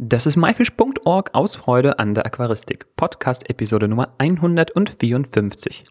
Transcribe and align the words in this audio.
Das 0.00 0.26
ist 0.26 0.36
myfish.org 0.36 1.30
aus 1.34 1.56
Freude 1.56 1.98
an 1.98 2.14
der 2.14 2.24
Aquaristik. 2.24 2.86
Podcast 2.94 3.50
Episode 3.50 3.88
Nummer 3.88 4.14
154. 4.18 5.84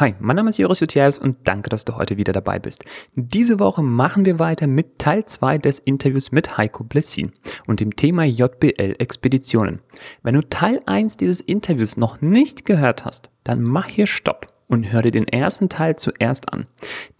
Hi, 0.00 0.16
mein 0.18 0.34
Name 0.34 0.50
ist 0.50 0.58
Joris 0.58 0.80
Jutjaevs 0.80 1.18
und 1.18 1.36
danke, 1.46 1.70
dass 1.70 1.84
du 1.84 1.94
heute 1.94 2.16
wieder 2.16 2.32
dabei 2.32 2.58
bist. 2.58 2.84
Diese 3.14 3.60
Woche 3.60 3.84
machen 3.84 4.24
wir 4.24 4.40
weiter 4.40 4.66
mit 4.66 4.98
Teil 4.98 5.24
2 5.24 5.58
des 5.58 5.78
Interviews 5.78 6.32
mit 6.32 6.58
Heiko 6.58 6.82
Blessin 6.82 7.30
und 7.68 7.78
dem 7.78 7.94
Thema 7.94 8.24
JBL 8.24 8.96
Expeditionen. 8.98 9.78
Wenn 10.24 10.34
du 10.34 10.40
Teil 10.40 10.80
1 10.86 11.18
dieses 11.18 11.40
Interviews 11.40 11.96
noch 11.96 12.20
nicht 12.20 12.64
gehört 12.64 13.04
hast, 13.04 13.30
dann 13.44 13.62
mach 13.62 13.86
hier 13.86 14.08
Stopp 14.08 14.48
und 14.68 14.92
hör 14.92 15.02
dir 15.02 15.10
den 15.10 15.28
ersten 15.28 15.68
Teil 15.68 15.96
zuerst 15.96 16.52
an. 16.52 16.64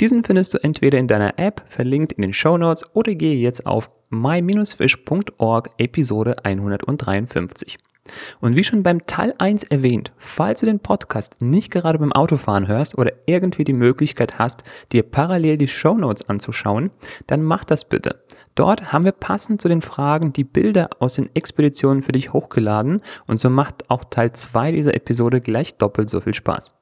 Diesen 0.01 0.25
findest 0.25 0.55
du 0.55 0.59
entweder 0.59 0.99
in 0.99 1.09
deiner 1.09 1.39
App, 1.39 1.63
verlinkt 1.67 2.13
in 2.13 2.23
den 2.23 2.33
Show 2.33 2.57
Notes 2.57 2.85
oder 2.95 3.15
gehe 3.15 3.37
jetzt 3.37 3.67
auf 3.67 3.91
my-fish.org 4.11 5.71
Episode 5.79 6.35
153. 6.43 7.79
Und 8.41 8.57
wie 8.57 8.65
schon 8.65 8.83
beim 8.83 9.07
Teil 9.07 9.35
1 9.39 9.65
erwähnt, 9.65 10.13
falls 10.19 10.61
du 10.61 10.67
den 10.67 10.81
Podcast 10.81 11.41
nicht 11.41 11.71
gerade 11.71 11.99
beim 11.99 12.13
Autofahren 12.13 12.69
hörst 12.69 12.99
oder 12.99 13.13
irgendwie 13.27 13.65
die 13.65 13.73
Möglichkeit 13.73 14.39
hast, 14.39 14.63
dir 14.93 15.03
parallel 15.03 15.57
die 15.57 15.69
Show 15.69 15.95
Notes 15.95 16.29
anzuschauen, 16.29 16.91
dann 17.27 17.43
mach 17.43 17.65
das 17.65 17.87
bitte. 17.87 18.23
Dort 18.55 18.93
haben 18.93 19.05
wir 19.05 19.13
passend 19.13 19.61
zu 19.61 19.69
den 19.69 19.81
Fragen 19.81 20.33
die 20.33 20.45
Bilder 20.45 20.91
aus 20.99 21.15
den 21.15 21.35
Expeditionen 21.35 22.03
für 22.03 22.13
dich 22.13 22.33
hochgeladen 22.33 23.01
und 23.27 23.41
so 23.41 23.51
macht 23.51 23.91
auch 23.91 24.05
Teil 24.05 24.33
2 24.33 24.73
dieser 24.73 24.95
Episode 24.95 25.41
gleich 25.41 25.77
doppelt 25.77 26.11
so 26.11 26.21
viel 26.21 26.35
Spaß. 26.35 26.73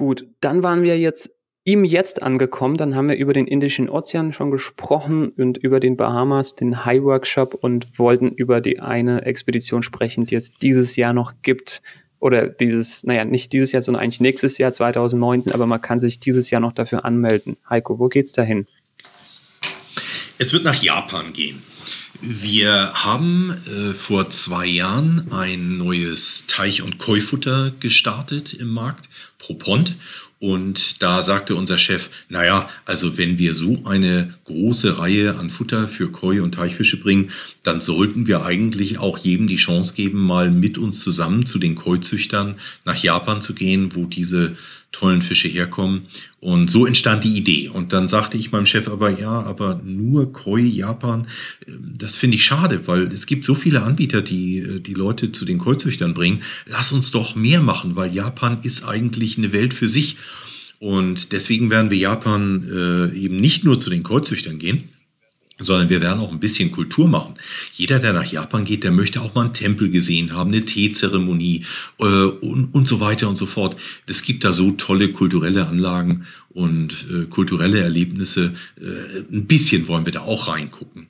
Gut, 0.00 0.26
dann 0.40 0.62
waren 0.62 0.82
wir 0.82 0.98
jetzt 0.98 1.28
im 1.62 1.84
Jetzt 1.84 2.22
angekommen. 2.22 2.78
Dann 2.78 2.96
haben 2.96 3.10
wir 3.10 3.18
über 3.18 3.34
den 3.34 3.46
Indischen 3.46 3.90
Ozean 3.90 4.32
schon 4.32 4.50
gesprochen 4.50 5.28
und 5.28 5.58
über 5.58 5.78
den 5.78 5.98
Bahamas, 5.98 6.54
den 6.54 6.86
High 6.86 7.02
Workshop 7.02 7.52
und 7.52 7.98
wollten 7.98 8.30
über 8.30 8.62
die 8.62 8.80
eine 8.80 9.26
Expedition 9.26 9.82
sprechen, 9.82 10.24
die 10.24 10.36
es 10.36 10.52
dieses 10.52 10.96
Jahr 10.96 11.12
noch 11.12 11.34
gibt. 11.42 11.82
Oder 12.18 12.48
dieses, 12.48 13.04
naja, 13.04 13.26
nicht 13.26 13.52
dieses 13.52 13.72
Jahr, 13.72 13.82
sondern 13.82 14.02
eigentlich 14.02 14.22
nächstes 14.22 14.56
Jahr 14.56 14.72
2019, 14.72 15.52
aber 15.52 15.66
man 15.66 15.82
kann 15.82 16.00
sich 16.00 16.18
dieses 16.18 16.48
Jahr 16.48 16.62
noch 16.62 16.72
dafür 16.72 17.04
anmelden. 17.04 17.58
Heiko, 17.68 17.98
wo 17.98 18.08
geht's 18.08 18.32
dahin? 18.32 18.64
Es 20.38 20.54
wird 20.54 20.64
nach 20.64 20.82
Japan 20.82 21.34
gehen. 21.34 21.60
Wir 22.22 22.92
haben 22.94 23.62
äh, 23.66 23.94
vor 23.94 24.30
zwei 24.30 24.64
Jahren 24.64 25.30
ein 25.30 25.76
neues 25.76 26.46
Teich- 26.46 26.80
und 26.80 26.96
Koi-Futter 26.96 27.72
gestartet 27.80 28.54
im 28.54 28.68
Markt, 28.68 29.08
Propont. 29.40 29.96
Und 30.38 31.02
da 31.02 31.22
sagte 31.22 31.54
unser 31.54 31.76
Chef, 31.76 32.08
naja, 32.30 32.70
also 32.86 33.18
wenn 33.18 33.38
wir 33.38 33.52
so 33.52 33.82
eine 33.84 34.32
große 34.44 34.98
Reihe 34.98 35.36
an 35.36 35.50
Futter 35.50 35.86
für 35.86 36.10
Koi 36.10 36.40
und 36.40 36.54
Teichfische 36.54 36.98
bringen, 36.98 37.30
dann 37.62 37.82
sollten 37.82 38.26
wir 38.26 38.42
eigentlich 38.42 38.98
auch 38.98 39.18
jedem 39.18 39.48
die 39.48 39.56
Chance 39.56 39.92
geben, 39.94 40.22
mal 40.22 40.50
mit 40.50 40.78
uns 40.78 41.00
zusammen 41.00 41.44
zu 41.44 41.58
den 41.58 41.74
Koi-Züchtern 41.74 42.54
nach 42.86 42.96
Japan 42.96 43.42
zu 43.42 43.54
gehen, 43.54 43.94
wo 43.94 44.06
diese 44.06 44.56
tollen 44.92 45.22
Fische 45.22 45.48
herkommen. 45.48 46.06
Und 46.40 46.70
so 46.70 46.86
entstand 46.86 47.22
die 47.22 47.36
Idee. 47.36 47.68
Und 47.68 47.92
dann 47.92 48.08
sagte 48.08 48.38
ich 48.38 48.50
meinem 48.50 48.66
Chef 48.66 48.88
aber, 48.88 49.10
ja, 49.10 49.42
aber 49.42 49.80
nur 49.84 50.32
Koi 50.32 50.62
Japan, 50.62 51.26
ähm, 51.66 51.94
das 51.96 52.16
finde 52.16 52.36
ich 52.36 52.44
schade, 52.44 52.86
weil 52.86 53.12
es 53.12 53.26
gibt 53.26 53.44
so 53.44 53.54
viele 53.54 53.82
Anbieter, 53.82 54.22
die 54.22 54.58
äh, 54.58 54.80
die 54.80 54.94
Leute 54.94 55.32
zu 55.32 55.44
den 55.44 55.58
Koi-Züchtern 55.58 56.14
bringen. 56.14 56.42
Lass 56.66 56.92
uns 56.92 57.10
doch 57.10 57.36
mehr 57.36 57.60
machen, 57.60 57.94
weil 57.94 58.12
Japan 58.12 58.58
ist 58.62 58.84
eigentlich 58.84 59.29
eine 59.38 59.52
Welt 59.52 59.74
für 59.74 59.88
sich. 59.88 60.16
Und 60.78 61.32
deswegen 61.32 61.70
werden 61.70 61.90
wir 61.90 61.98
Japan 61.98 62.64
äh, 62.64 63.16
eben 63.16 63.38
nicht 63.40 63.64
nur 63.64 63.80
zu 63.80 63.90
den 63.90 64.02
Koi-Züchtern 64.02 64.58
gehen, 64.58 64.88
sondern 65.58 65.90
wir 65.90 66.00
werden 66.00 66.20
auch 66.20 66.32
ein 66.32 66.40
bisschen 66.40 66.70
Kultur 66.72 67.06
machen. 67.06 67.34
Jeder, 67.72 67.98
der 67.98 68.12
nach 68.12 68.24
Japan 68.24 68.64
geht, 68.64 68.82
der 68.82 68.90
möchte 68.90 69.20
auch 69.20 69.34
mal 69.34 69.42
einen 69.44 69.54
Tempel 69.54 69.90
gesehen 69.90 70.32
haben, 70.32 70.52
eine 70.52 70.64
Teezeremonie 70.64 71.64
äh, 71.98 72.04
und, 72.04 72.74
und 72.74 72.88
so 72.88 73.00
weiter 73.00 73.28
und 73.28 73.36
so 73.36 73.46
fort. 73.46 73.76
Es 74.06 74.22
gibt 74.22 74.42
da 74.44 74.52
so 74.52 74.72
tolle 74.72 75.12
kulturelle 75.12 75.66
Anlagen 75.66 76.26
und 76.48 77.06
äh, 77.10 77.26
kulturelle 77.26 77.80
Erlebnisse. 77.80 78.54
Äh, 78.80 79.20
ein 79.30 79.46
bisschen 79.46 79.86
wollen 79.86 80.06
wir 80.06 80.12
da 80.12 80.20
auch 80.20 80.48
reingucken. 80.48 81.08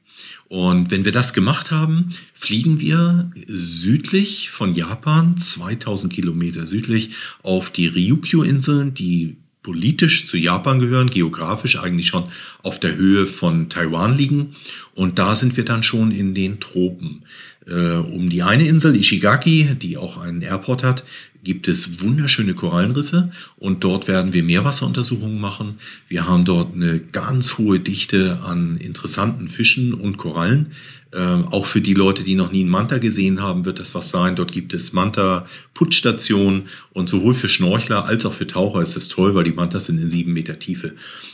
Und 0.50 0.90
wenn 0.90 1.04
wir 1.04 1.12
das 1.12 1.32
gemacht 1.32 1.70
haben, 1.70 2.08
fliegen 2.32 2.80
wir 2.80 3.30
südlich 3.46 4.50
von 4.50 4.74
Japan, 4.74 5.38
2000 5.38 6.12
Kilometer 6.12 6.66
südlich, 6.66 7.10
auf 7.44 7.70
die 7.70 7.86
Ryukyu-Inseln, 7.86 8.92
die 8.92 9.36
politisch 9.62 10.26
zu 10.26 10.36
Japan 10.36 10.80
gehören, 10.80 11.08
geografisch 11.08 11.78
eigentlich 11.78 12.08
schon 12.08 12.24
auf 12.64 12.80
der 12.80 12.96
Höhe 12.96 13.28
von 13.28 13.68
Taiwan 13.68 14.16
liegen. 14.16 14.56
Und 14.96 15.20
da 15.20 15.36
sind 15.36 15.56
wir 15.56 15.64
dann 15.64 15.84
schon 15.84 16.10
in 16.10 16.34
den 16.34 16.58
Tropen. 16.58 17.22
Äh, 17.68 17.98
um 17.98 18.28
die 18.28 18.42
eine 18.42 18.66
Insel, 18.66 18.96
Ishigaki, 18.96 19.76
die 19.80 19.98
auch 19.98 20.18
einen 20.18 20.42
Airport 20.42 20.82
hat, 20.82 21.04
gibt 21.42 21.68
es 21.68 22.02
wunderschöne 22.02 22.54
Korallenriffe 22.54 23.30
und 23.56 23.84
dort 23.84 24.08
werden 24.08 24.32
wir 24.32 24.42
Meerwasseruntersuchungen 24.42 25.40
machen. 25.40 25.78
Wir 26.08 26.26
haben 26.26 26.44
dort 26.44 26.74
eine 26.74 27.00
ganz 27.00 27.58
hohe 27.58 27.80
Dichte 27.80 28.40
an 28.42 28.76
interessanten 28.76 29.48
Fischen 29.48 29.94
und 29.94 30.18
Korallen. 30.18 30.72
Ähm, 31.12 31.48
auch 31.48 31.66
für 31.66 31.80
die 31.80 31.94
Leute, 31.94 32.22
die 32.22 32.36
noch 32.36 32.52
nie 32.52 32.60
einen 32.60 32.70
Manta 32.70 32.98
gesehen 32.98 33.42
haben, 33.42 33.64
wird 33.64 33.80
das 33.80 33.94
was 33.94 34.10
sein. 34.10 34.36
Dort 34.36 34.52
gibt 34.52 34.74
es 34.74 34.92
Manta-Putzstationen 34.92 36.68
und 36.92 37.08
sowohl 37.08 37.34
für 37.34 37.48
Schnorchler 37.48 38.04
als 38.04 38.24
auch 38.24 38.32
für 38.32 38.46
Taucher 38.46 38.82
ist 38.82 38.94
das 38.94 39.08
toll, 39.08 39.34
weil 39.34 39.44
die 39.44 39.52
Mantas 39.52 39.86
sind 39.86 39.98
in 39.98 40.10
sieben 40.10 40.32
Meter 40.32 40.58
Tiefe. 40.58 40.92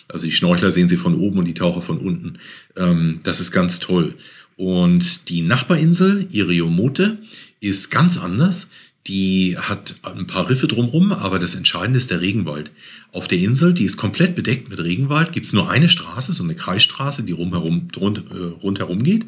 Also 0.08 0.26
die 0.26 0.32
Schnorchler 0.32 0.72
sehen 0.72 0.88
sie 0.88 0.96
von 0.96 1.14
oben 1.14 1.38
und 1.38 1.44
die 1.44 1.54
Taucher 1.54 1.82
von 1.82 1.98
unten. 1.98 2.38
Ähm, 2.76 3.20
das 3.22 3.40
ist 3.40 3.52
ganz 3.52 3.78
toll. 3.78 4.14
Und 4.56 5.28
die 5.28 5.42
Nachbarinsel, 5.42 6.28
Iriomote, 6.30 7.18
ist 7.60 7.90
ganz 7.90 8.16
anders. 8.16 8.68
Die 9.06 9.56
hat 9.56 9.94
ein 10.02 10.26
paar 10.26 10.48
Riffe 10.48 10.66
drumherum, 10.66 11.12
aber 11.12 11.38
das 11.38 11.54
Entscheidende 11.54 11.98
ist 11.98 12.10
der 12.10 12.20
Regenwald. 12.20 12.72
Auf 13.12 13.28
der 13.28 13.38
Insel, 13.38 13.72
die 13.72 13.84
ist 13.84 13.96
komplett 13.96 14.34
bedeckt 14.34 14.68
mit 14.68 14.80
Regenwald, 14.80 15.32
gibt 15.32 15.46
es 15.46 15.52
nur 15.52 15.70
eine 15.70 15.88
Straße, 15.88 16.32
so 16.32 16.42
eine 16.42 16.56
Kreisstraße, 16.56 17.22
die 17.22 17.32
rumherum, 17.32 17.88
rund, 17.96 18.24
äh, 18.30 18.34
rundherum 18.62 19.02
geht 19.04 19.26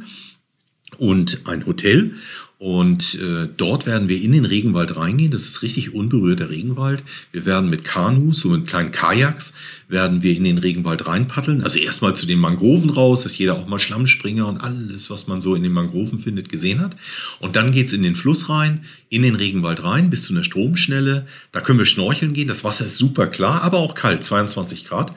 und 0.96 1.46
ein 1.46 1.66
Hotel. 1.66 2.14
Und 2.58 3.14
äh, 3.14 3.48
dort 3.56 3.86
werden 3.86 4.08
wir 4.08 4.20
in 4.20 4.32
den 4.32 4.44
Regenwald 4.44 4.96
reingehen. 4.96 5.30
Das 5.30 5.46
ist 5.46 5.62
richtig 5.62 5.94
unberührter 5.94 6.50
Regenwald. 6.50 7.04
Wir 7.30 7.46
werden 7.46 7.70
mit 7.70 7.84
Kanus, 7.84 8.40
so 8.40 8.48
mit 8.48 8.66
kleinen 8.66 8.90
Kajaks, 8.90 9.52
werden 9.86 10.22
wir 10.22 10.36
in 10.36 10.42
den 10.42 10.58
Regenwald 10.58 11.06
reinpaddeln. 11.06 11.62
Also 11.62 11.78
erstmal 11.78 12.16
zu 12.16 12.26
den 12.26 12.40
Mangroven 12.40 12.90
raus, 12.90 13.22
dass 13.22 13.38
jeder 13.38 13.54
auch 13.54 13.68
mal 13.68 13.78
Schlammspringer 13.78 14.48
und 14.48 14.58
alles, 14.58 15.08
was 15.08 15.28
man 15.28 15.40
so 15.40 15.54
in 15.54 15.62
den 15.62 15.70
Mangroven 15.70 16.18
findet, 16.18 16.48
gesehen 16.48 16.80
hat. 16.80 16.96
Und 17.38 17.54
dann 17.54 17.70
geht's 17.70 17.92
in 17.92 18.02
den 18.02 18.16
Fluss 18.16 18.48
rein, 18.48 18.84
in 19.08 19.22
den 19.22 19.36
Regenwald 19.36 19.84
rein, 19.84 20.10
bis 20.10 20.24
zu 20.24 20.32
einer 20.32 20.42
Stromschnelle. 20.42 21.28
Da 21.52 21.60
können 21.60 21.78
wir 21.78 21.86
schnorcheln 21.86 22.32
gehen. 22.32 22.48
Das 22.48 22.64
Wasser 22.64 22.86
ist 22.86 22.98
super 22.98 23.28
klar, 23.28 23.62
aber 23.62 23.78
auch 23.78 23.94
kalt, 23.94 24.24
22 24.24 24.84
Grad. 24.84 25.14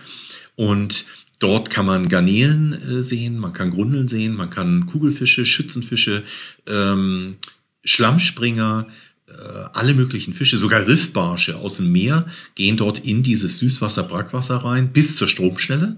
Und 0.55 1.05
Dort 1.41 1.71
kann 1.71 1.87
man 1.87 2.07
Garnelen 2.07 2.99
äh, 2.99 3.01
sehen, 3.01 3.39
man 3.39 3.51
kann 3.51 3.71
Grundeln 3.71 4.07
sehen, 4.07 4.35
man 4.35 4.51
kann 4.51 4.85
Kugelfische, 4.85 5.47
Schützenfische, 5.47 6.21
ähm, 6.67 7.37
Schlammspringer, 7.83 8.87
äh, 9.27 9.31
alle 9.73 9.95
möglichen 9.95 10.35
Fische, 10.35 10.59
sogar 10.59 10.85
Riffbarsche 10.85 11.57
aus 11.57 11.77
dem 11.77 11.91
Meer 11.91 12.27
gehen 12.53 12.77
dort 12.77 12.99
in 12.99 13.23
dieses 13.23 13.57
Süßwasser-Brackwasser 13.57 14.57
rein 14.57 14.93
bis 14.93 15.15
zur 15.15 15.27
Stromschnelle, 15.27 15.97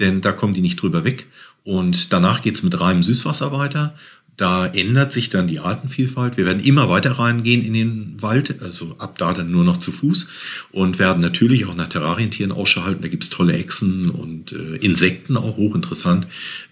denn 0.00 0.22
da 0.22 0.32
kommen 0.32 0.54
die 0.54 0.60
nicht 0.60 0.82
drüber 0.82 1.04
weg. 1.04 1.28
Und 1.62 2.12
danach 2.12 2.42
geht's 2.42 2.64
mit 2.64 2.80
reinem 2.80 3.04
Süßwasser 3.04 3.52
weiter 3.52 3.94
da 4.36 4.66
ändert 4.66 5.12
sich 5.12 5.28
dann 5.28 5.48
die 5.48 5.60
Artenvielfalt. 5.60 6.36
Wir 6.36 6.46
werden 6.46 6.62
immer 6.62 6.88
weiter 6.88 7.12
reingehen 7.12 7.62
in 7.62 7.74
den 7.74 8.22
Wald, 8.22 8.62
also 8.62 8.96
ab 8.98 9.18
da 9.18 9.34
dann 9.34 9.50
nur 9.50 9.64
noch 9.64 9.76
zu 9.76 9.92
Fuß 9.92 10.28
und 10.72 10.98
werden 10.98 11.20
natürlich 11.20 11.66
auch 11.66 11.74
nach 11.74 11.88
Terrarientieren 11.88 12.52
Ausschau 12.52 12.84
halten. 12.84 13.02
Da 13.02 13.08
gibt 13.08 13.24
es 13.24 13.30
tolle 13.30 13.52
Echsen 13.52 14.08
und 14.08 14.52
äh, 14.52 14.76
Insekten, 14.76 15.36
auch 15.36 15.56
hochinteressant 15.56 16.26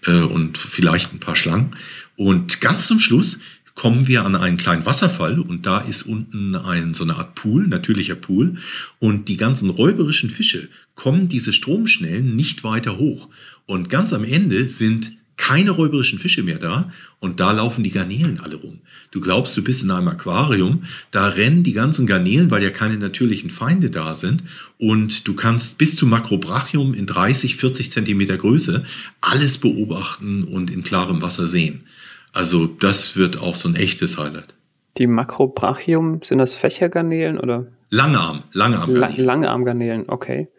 äh, 0.05 0.21
und 0.21 0.57
vielleicht 0.57 1.13
ein 1.13 1.19
paar 1.19 1.35
Schlangen. 1.35 1.75
Und 2.15 2.59
ganz 2.59 2.87
zum 2.87 2.99
Schluss 2.99 3.37
kommen 3.75 4.07
wir 4.09 4.25
an 4.25 4.35
einen 4.35 4.57
kleinen 4.57 4.85
Wasserfall 4.85 5.39
und 5.39 5.65
da 5.65 5.79
ist 5.79 6.03
unten 6.03 6.55
ein, 6.55 6.93
so 6.93 7.05
eine 7.05 7.15
Art 7.15 7.35
Pool, 7.35 7.65
natürlicher 7.65 8.15
Pool. 8.15 8.57
Und 8.99 9.29
die 9.29 9.37
ganzen 9.37 9.69
räuberischen 9.69 10.29
Fische 10.29 10.67
kommen 10.95 11.29
diese 11.29 11.53
Stromschnellen 11.53 12.35
nicht 12.35 12.65
weiter 12.65 12.97
hoch. 12.97 13.29
Und 13.65 13.89
ganz 13.89 14.11
am 14.11 14.25
Ende 14.25 14.67
sind 14.67 15.13
keine 15.39 15.71
räuberischen 15.71 16.19
Fische 16.19 16.43
mehr 16.43 16.59
da 16.59 16.91
und 17.21 17.39
da 17.39 17.53
laufen 17.53 17.81
die 17.81 17.91
Garnelen 17.91 18.41
alle 18.41 18.57
rum. 18.57 18.81
Du 19.11 19.21
glaubst, 19.21 19.55
du 19.55 19.63
bist 19.63 19.81
in 19.81 19.89
einem 19.89 20.09
Aquarium, 20.09 20.83
da 21.11 21.29
rennen 21.29 21.63
die 21.63 21.71
ganzen 21.71 22.05
Garnelen, 22.05 22.51
weil 22.51 22.61
ja 22.61 22.69
keine 22.71 22.97
natürlichen 22.97 23.49
Feinde 23.49 23.89
da 23.89 24.15
sind 24.15 24.43
und 24.77 25.27
du 25.29 25.33
kannst 25.35 25.77
bis 25.77 25.95
zum 25.95 26.09
Makrobrachium 26.09 26.93
in 26.93 27.07
30, 27.07 27.55
40 27.55 27.89
Zentimeter 27.89 28.37
Größe 28.37 28.83
alles 29.21 29.57
beobachten 29.57 30.43
und 30.43 30.69
in 30.69 30.83
klarem 30.83 31.21
Wasser 31.21 31.47
sehen. 31.47 31.85
Also 32.33 32.67
das 32.67 33.15
wird 33.15 33.39
auch 33.39 33.55
so 33.55 33.69
ein 33.69 33.75
echtes 33.75 34.17
Highlight. 34.17 34.55
Die 34.97 35.07
Macrobrachium, 35.07 36.21
sind 36.21 36.39
das 36.39 36.53
Fächergarnelen 36.53 37.39
oder? 37.39 37.67
Langarm, 37.89 38.43
Langarmgarnelen. 38.51 39.17
La 39.17 39.33
Langarmgarnelen, 39.33 40.09
okay. 40.09 40.49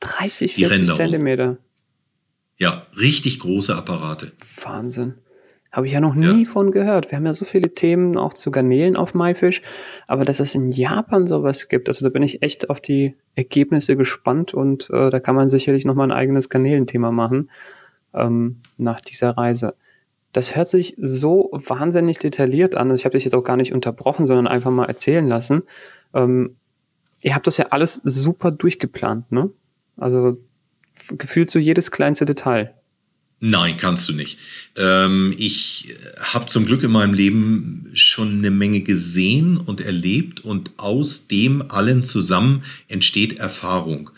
30, 0.00 0.56
40 0.56 0.92
Zentimeter. 0.92 1.58
Ja, 2.56 2.86
richtig 2.96 3.40
große 3.40 3.74
Apparate. 3.74 4.32
Wahnsinn. 4.62 5.14
Habe 5.72 5.86
ich 5.88 5.92
ja 5.92 6.00
noch 6.00 6.14
nie 6.14 6.44
ja. 6.44 6.48
von 6.48 6.70
gehört. 6.70 7.10
Wir 7.10 7.18
haben 7.18 7.26
ja 7.26 7.34
so 7.34 7.44
viele 7.44 7.74
Themen 7.74 8.16
auch 8.16 8.32
zu 8.32 8.52
Garnelen 8.52 8.96
auf 8.96 9.12
MyFish, 9.12 9.60
aber 10.06 10.24
dass 10.24 10.38
es 10.38 10.54
in 10.54 10.70
Japan 10.70 11.26
sowas 11.26 11.66
gibt, 11.66 11.88
also 11.88 12.04
da 12.04 12.10
bin 12.10 12.22
ich 12.22 12.42
echt 12.42 12.70
auf 12.70 12.80
die 12.80 13.16
Ergebnisse 13.34 13.96
gespannt 13.96 14.54
und 14.54 14.88
äh, 14.90 15.10
da 15.10 15.18
kann 15.18 15.34
man 15.34 15.48
sicherlich 15.48 15.84
nochmal 15.84 16.06
ein 16.08 16.16
eigenes 16.16 16.48
Garnelenthema 16.48 17.10
machen 17.10 17.50
ähm, 18.14 18.60
nach 18.76 19.00
dieser 19.00 19.30
Reise. 19.30 19.74
Das 20.32 20.54
hört 20.54 20.68
sich 20.68 20.94
so 20.96 21.50
wahnsinnig 21.52 22.18
detailliert 22.18 22.76
an. 22.76 22.90
Also 22.90 23.00
ich 23.00 23.04
habe 23.04 23.14
dich 23.14 23.24
jetzt 23.24 23.34
auch 23.34 23.44
gar 23.44 23.56
nicht 23.56 23.72
unterbrochen, 23.72 24.26
sondern 24.26 24.46
einfach 24.46 24.70
mal 24.70 24.86
erzählen 24.86 25.26
lassen. 25.26 25.62
Ähm, 26.12 26.54
ihr 27.20 27.34
habt 27.34 27.48
das 27.48 27.56
ja 27.56 27.66
alles 27.70 28.00
super 28.04 28.52
durchgeplant, 28.52 29.32
ne? 29.32 29.50
Also 29.96 30.38
gefühlt 31.08 31.50
so 31.50 31.58
jedes 31.58 31.90
kleinste 31.90 32.24
Detail. 32.24 32.74
Nein, 33.40 33.76
kannst 33.76 34.08
du 34.08 34.14
nicht. 34.14 34.38
Ähm, 34.74 35.34
ich 35.36 35.94
habe 36.18 36.46
zum 36.46 36.64
Glück 36.64 36.82
in 36.82 36.92
meinem 36.92 37.12
Leben 37.12 37.90
schon 37.92 38.38
eine 38.38 38.50
Menge 38.50 38.80
gesehen 38.80 39.58
und 39.58 39.82
erlebt 39.82 40.40
und 40.40 40.70
aus 40.78 41.26
dem 41.26 41.70
allen 41.70 42.04
zusammen 42.04 42.64
entsteht 42.88 43.36
Erfahrung. 43.36 44.10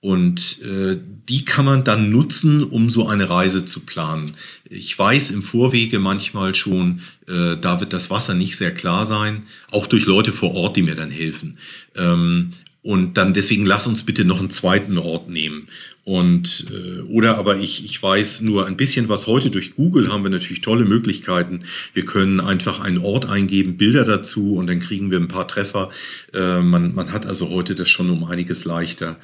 Und 0.00 0.60
äh, 0.60 0.98
die 1.30 1.46
kann 1.46 1.64
man 1.64 1.82
dann 1.82 2.10
nutzen, 2.10 2.62
um 2.62 2.90
so 2.90 3.08
eine 3.08 3.30
Reise 3.30 3.64
zu 3.64 3.80
planen. 3.80 4.32
Ich 4.68 4.98
weiß 4.98 5.30
im 5.30 5.40
Vorwege 5.40 5.98
manchmal 5.98 6.54
schon, 6.54 7.00
äh, 7.26 7.56
da 7.56 7.80
wird 7.80 7.94
das 7.94 8.10
Wasser 8.10 8.34
nicht 8.34 8.58
sehr 8.58 8.74
klar 8.74 9.06
sein, 9.06 9.44
auch 9.70 9.86
durch 9.86 10.04
Leute 10.04 10.32
vor 10.32 10.54
Ort, 10.54 10.76
die 10.76 10.82
mir 10.82 10.94
dann 10.94 11.10
helfen. 11.10 11.56
Ähm, 11.96 12.52
und 12.84 13.14
dann 13.14 13.32
deswegen 13.32 13.64
lass 13.64 13.86
uns 13.86 14.04
bitte 14.04 14.26
noch 14.26 14.40
einen 14.40 14.50
zweiten 14.50 14.98
Ort 14.98 15.30
nehmen. 15.30 15.68
Und 16.04 16.66
äh, 16.70 17.00
oder 17.10 17.38
aber 17.38 17.56
ich, 17.56 17.82
ich 17.82 18.00
weiß 18.00 18.42
nur 18.42 18.66
ein 18.66 18.76
bisschen 18.76 19.08
was 19.08 19.26
heute 19.26 19.50
durch 19.50 19.74
Google 19.74 20.12
haben 20.12 20.22
wir 20.22 20.30
natürlich 20.30 20.60
tolle 20.60 20.84
Möglichkeiten. 20.84 21.64
Wir 21.94 22.04
können 22.04 22.40
einfach 22.40 22.80
einen 22.80 22.98
Ort 22.98 23.24
eingeben, 23.24 23.78
Bilder 23.78 24.04
dazu 24.04 24.56
und 24.56 24.66
dann 24.66 24.80
kriegen 24.80 25.10
wir 25.10 25.18
ein 25.18 25.28
paar 25.28 25.48
Treffer. 25.48 25.88
Äh, 26.34 26.60
man, 26.60 26.94
man 26.94 27.10
hat 27.10 27.24
also 27.24 27.48
heute 27.48 27.74
das 27.74 27.88
schon 27.88 28.10
um 28.10 28.22
einiges 28.24 28.66
leichter. 28.66 29.16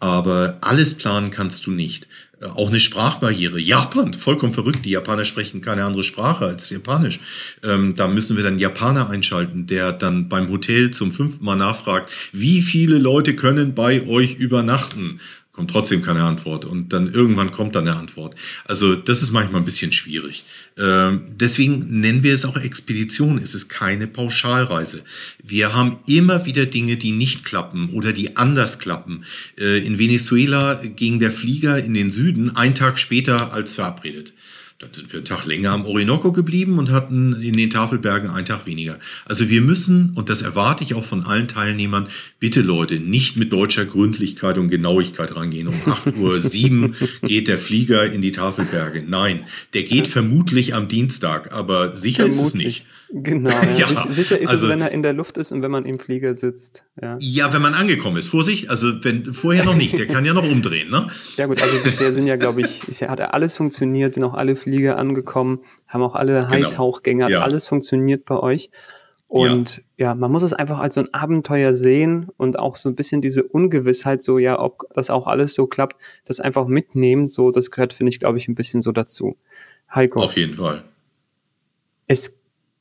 Aber 0.00 0.58
alles 0.60 0.94
planen 0.94 1.30
kannst 1.30 1.66
du 1.66 1.70
nicht. 1.70 2.08
Auch 2.50 2.68
eine 2.68 2.80
Sprachbarriere. 2.80 3.58
Japan, 3.58 4.14
vollkommen 4.14 4.52
verrückt. 4.52 4.84
Die 4.84 4.90
Japaner 4.90 5.24
sprechen 5.24 5.60
keine 5.60 5.84
andere 5.84 6.04
Sprache 6.04 6.44
als 6.44 6.68
Japanisch. 6.70 7.20
Ähm, 7.62 7.94
da 7.96 8.06
müssen 8.08 8.36
wir 8.36 8.44
dann 8.44 8.58
Japaner 8.58 9.08
einschalten, 9.08 9.66
der 9.66 9.92
dann 9.92 10.28
beim 10.28 10.50
Hotel 10.50 10.90
zum 10.90 11.12
fünften 11.12 11.44
Mal 11.44 11.56
nachfragt, 11.56 12.10
wie 12.32 12.62
viele 12.62 12.98
Leute 12.98 13.34
können 13.34 13.74
bei 13.74 14.06
euch 14.06 14.34
übernachten? 14.34 15.20
kommt 15.54 15.70
trotzdem 15.70 16.02
keine 16.02 16.24
Antwort 16.24 16.64
und 16.64 16.92
dann 16.92 17.14
irgendwann 17.14 17.52
kommt 17.52 17.76
dann 17.76 17.86
eine 17.86 17.96
Antwort. 17.96 18.34
Also 18.64 18.96
das 18.96 19.22
ist 19.22 19.30
manchmal 19.30 19.62
ein 19.62 19.64
bisschen 19.64 19.92
schwierig. 19.92 20.44
Ähm, 20.76 21.26
deswegen 21.28 22.00
nennen 22.00 22.22
wir 22.22 22.34
es 22.34 22.44
auch 22.44 22.56
Expedition. 22.56 23.38
Es 23.38 23.54
ist 23.54 23.68
keine 23.68 24.06
Pauschalreise. 24.06 25.02
Wir 25.42 25.72
haben 25.72 25.98
immer 26.06 26.46
wieder 26.46 26.66
Dinge, 26.66 26.96
die 26.96 27.12
nicht 27.12 27.44
klappen 27.44 27.90
oder 27.90 28.12
die 28.12 28.36
anders 28.36 28.78
klappen. 28.78 29.24
Äh, 29.56 29.84
in 29.86 29.98
Venezuela 29.98 30.74
ging 30.74 31.20
der 31.20 31.32
Flieger 31.32 31.78
in 31.78 31.94
den 31.94 32.10
Süden 32.10 32.56
einen 32.56 32.74
Tag 32.74 32.98
später 32.98 33.52
als 33.52 33.74
verabredet. 33.74 34.32
Dann 34.80 34.92
sind 34.92 35.12
wir 35.12 35.18
einen 35.18 35.24
Tag 35.24 35.46
länger 35.46 35.70
am 35.70 35.86
Orinoco 35.86 36.32
geblieben 36.32 36.78
und 36.80 36.90
hatten 36.90 37.40
in 37.40 37.56
den 37.56 37.70
Tafelbergen 37.70 38.28
einen 38.28 38.44
Tag 38.44 38.66
weniger. 38.66 38.98
Also 39.24 39.48
wir 39.48 39.60
müssen, 39.60 40.10
und 40.16 40.28
das 40.28 40.42
erwarte 40.42 40.82
ich 40.82 40.94
auch 40.94 41.04
von 41.04 41.24
allen 41.24 41.46
Teilnehmern, 41.46 42.08
bitte 42.40 42.60
Leute, 42.60 42.98
nicht 42.98 43.38
mit 43.38 43.52
deutscher 43.52 43.84
Gründlichkeit 43.84 44.58
und 44.58 44.70
Genauigkeit 44.70 45.36
rangehen. 45.36 45.68
Um 45.68 45.74
8.07 45.74 46.82
Uhr 46.82 47.08
geht 47.28 47.46
der 47.46 47.58
Flieger 47.58 48.10
in 48.10 48.20
die 48.20 48.32
Tafelberge. 48.32 49.04
Nein, 49.06 49.44
der 49.74 49.84
geht 49.84 50.08
vermutlich 50.08 50.74
am 50.74 50.88
Dienstag, 50.88 51.52
aber 51.52 51.96
sicher 51.96 52.24
vermutlich. 52.24 52.42
ist 52.42 52.48
es 52.48 52.54
nicht. 52.54 52.86
Genau, 53.10 53.50
ja. 53.50 53.72
ja. 53.74 53.86
Sicher, 53.86 54.12
sicher 54.12 54.38
ist 54.38 54.50
also, 54.50 54.66
es, 54.66 54.72
wenn 54.72 54.80
er 54.80 54.90
in 54.90 55.02
der 55.02 55.12
Luft 55.12 55.36
ist 55.36 55.52
und 55.52 55.62
wenn 55.62 55.70
man 55.70 55.84
im 55.84 55.98
Flieger 55.98 56.34
sitzt. 56.34 56.84
Ja, 57.00 57.16
ja 57.20 57.52
wenn 57.52 57.62
man 57.62 57.74
angekommen 57.74 58.16
ist. 58.16 58.28
Vorsicht, 58.28 58.70
also 58.70 59.04
wenn 59.04 59.32
vorher 59.32 59.64
noch 59.64 59.76
nicht, 59.76 59.98
der 59.98 60.06
kann 60.06 60.24
ja 60.24 60.32
noch 60.32 60.48
umdrehen, 60.48 60.90
ne? 60.90 61.08
Ja 61.36 61.46
gut, 61.46 61.62
also 61.62 61.78
bisher 61.82 62.12
sind 62.12 62.26
ja, 62.26 62.36
glaube 62.36 62.62
ich, 62.62 62.84
bisher 62.86 63.10
hat 63.10 63.20
alles 63.20 63.56
funktioniert, 63.56 64.14
sind 64.14 64.24
auch 64.24 64.34
alle 64.34 64.56
Flieger 64.56 64.98
angekommen, 64.98 65.60
haben 65.88 66.02
auch 66.02 66.14
alle 66.14 66.34
genau. 66.34 66.48
Hightauchgänger, 66.48 67.28
ja. 67.28 67.42
alles 67.42 67.66
funktioniert 67.66 68.24
bei 68.24 68.36
euch. 68.36 68.70
Und 69.26 69.82
ja. 69.96 70.08
ja. 70.08 70.14
man 70.14 70.30
muss 70.30 70.42
es 70.42 70.52
einfach 70.52 70.78
als 70.78 70.94
so 70.94 71.00
ein 71.00 71.12
Abenteuer 71.12 71.72
sehen 71.72 72.28
und 72.36 72.58
auch 72.58 72.76
so 72.76 72.88
ein 72.88 72.94
bisschen 72.94 73.20
diese 73.20 73.42
Ungewissheit, 73.42 74.22
so 74.22 74.38
ja, 74.38 74.60
ob 74.60 74.84
das 74.94 75.10
auch 75.10 75.26
alles 75.26 75.54
so 75.54 75.66
klappt, 75.66 76.00
das 76.24 76.40
einfach 76.40 76.66
mitnehmen, 76.66 77.28
so 77.28 77.50
das 77.50 77.70
gehört, 77.70 77.92
finde 77.92 78.10
ich, 78.10 78.20
glaube 78.20 78.38
ich, 78.38 78.48
ein 78.48 78.54
bisschen 78.54 78.80
so 78.80 78.92
dazu. 78.92 79.36
Heiko. 79.92 80.22
Auf 80.22 80.36
jeden 80.36 80.54
Fall. 80.54 80.84
Es 82.06 82.36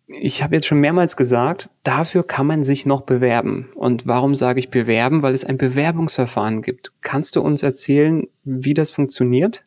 ich 0.07 0.43
habe 0.43 0.55
jetzt 0.55 0.67
schon 0.67 0.79
mehrmals 0.79 1.15
gesagt, 1.15 1.69
dafür 1.83 2.23
kann 2.23 2.45
man 2.45 2.63
sich 2.63 2.85
noch 2.85 3.01
bewerben. 3.01 3.69
Und 3.75 4.05
warum 4.05 4.35
sage 4.35 4.59
ich 4.59 4.69
bewerben? 4.69 5.21
Weil 5.23 5.33
es 5.33 5.45
ein 5.45 5.57
Bewerbungsverfahren 5.57 6.61
gibt. 6.61 6.91
Kannst 7.01 7.35
du 7.35 7.41
uns 7.41 7.63
erzählen, 7.63 8.27
wie 8.43 8.73
das 8.73 8.91
funktioniert? 8.91 9.63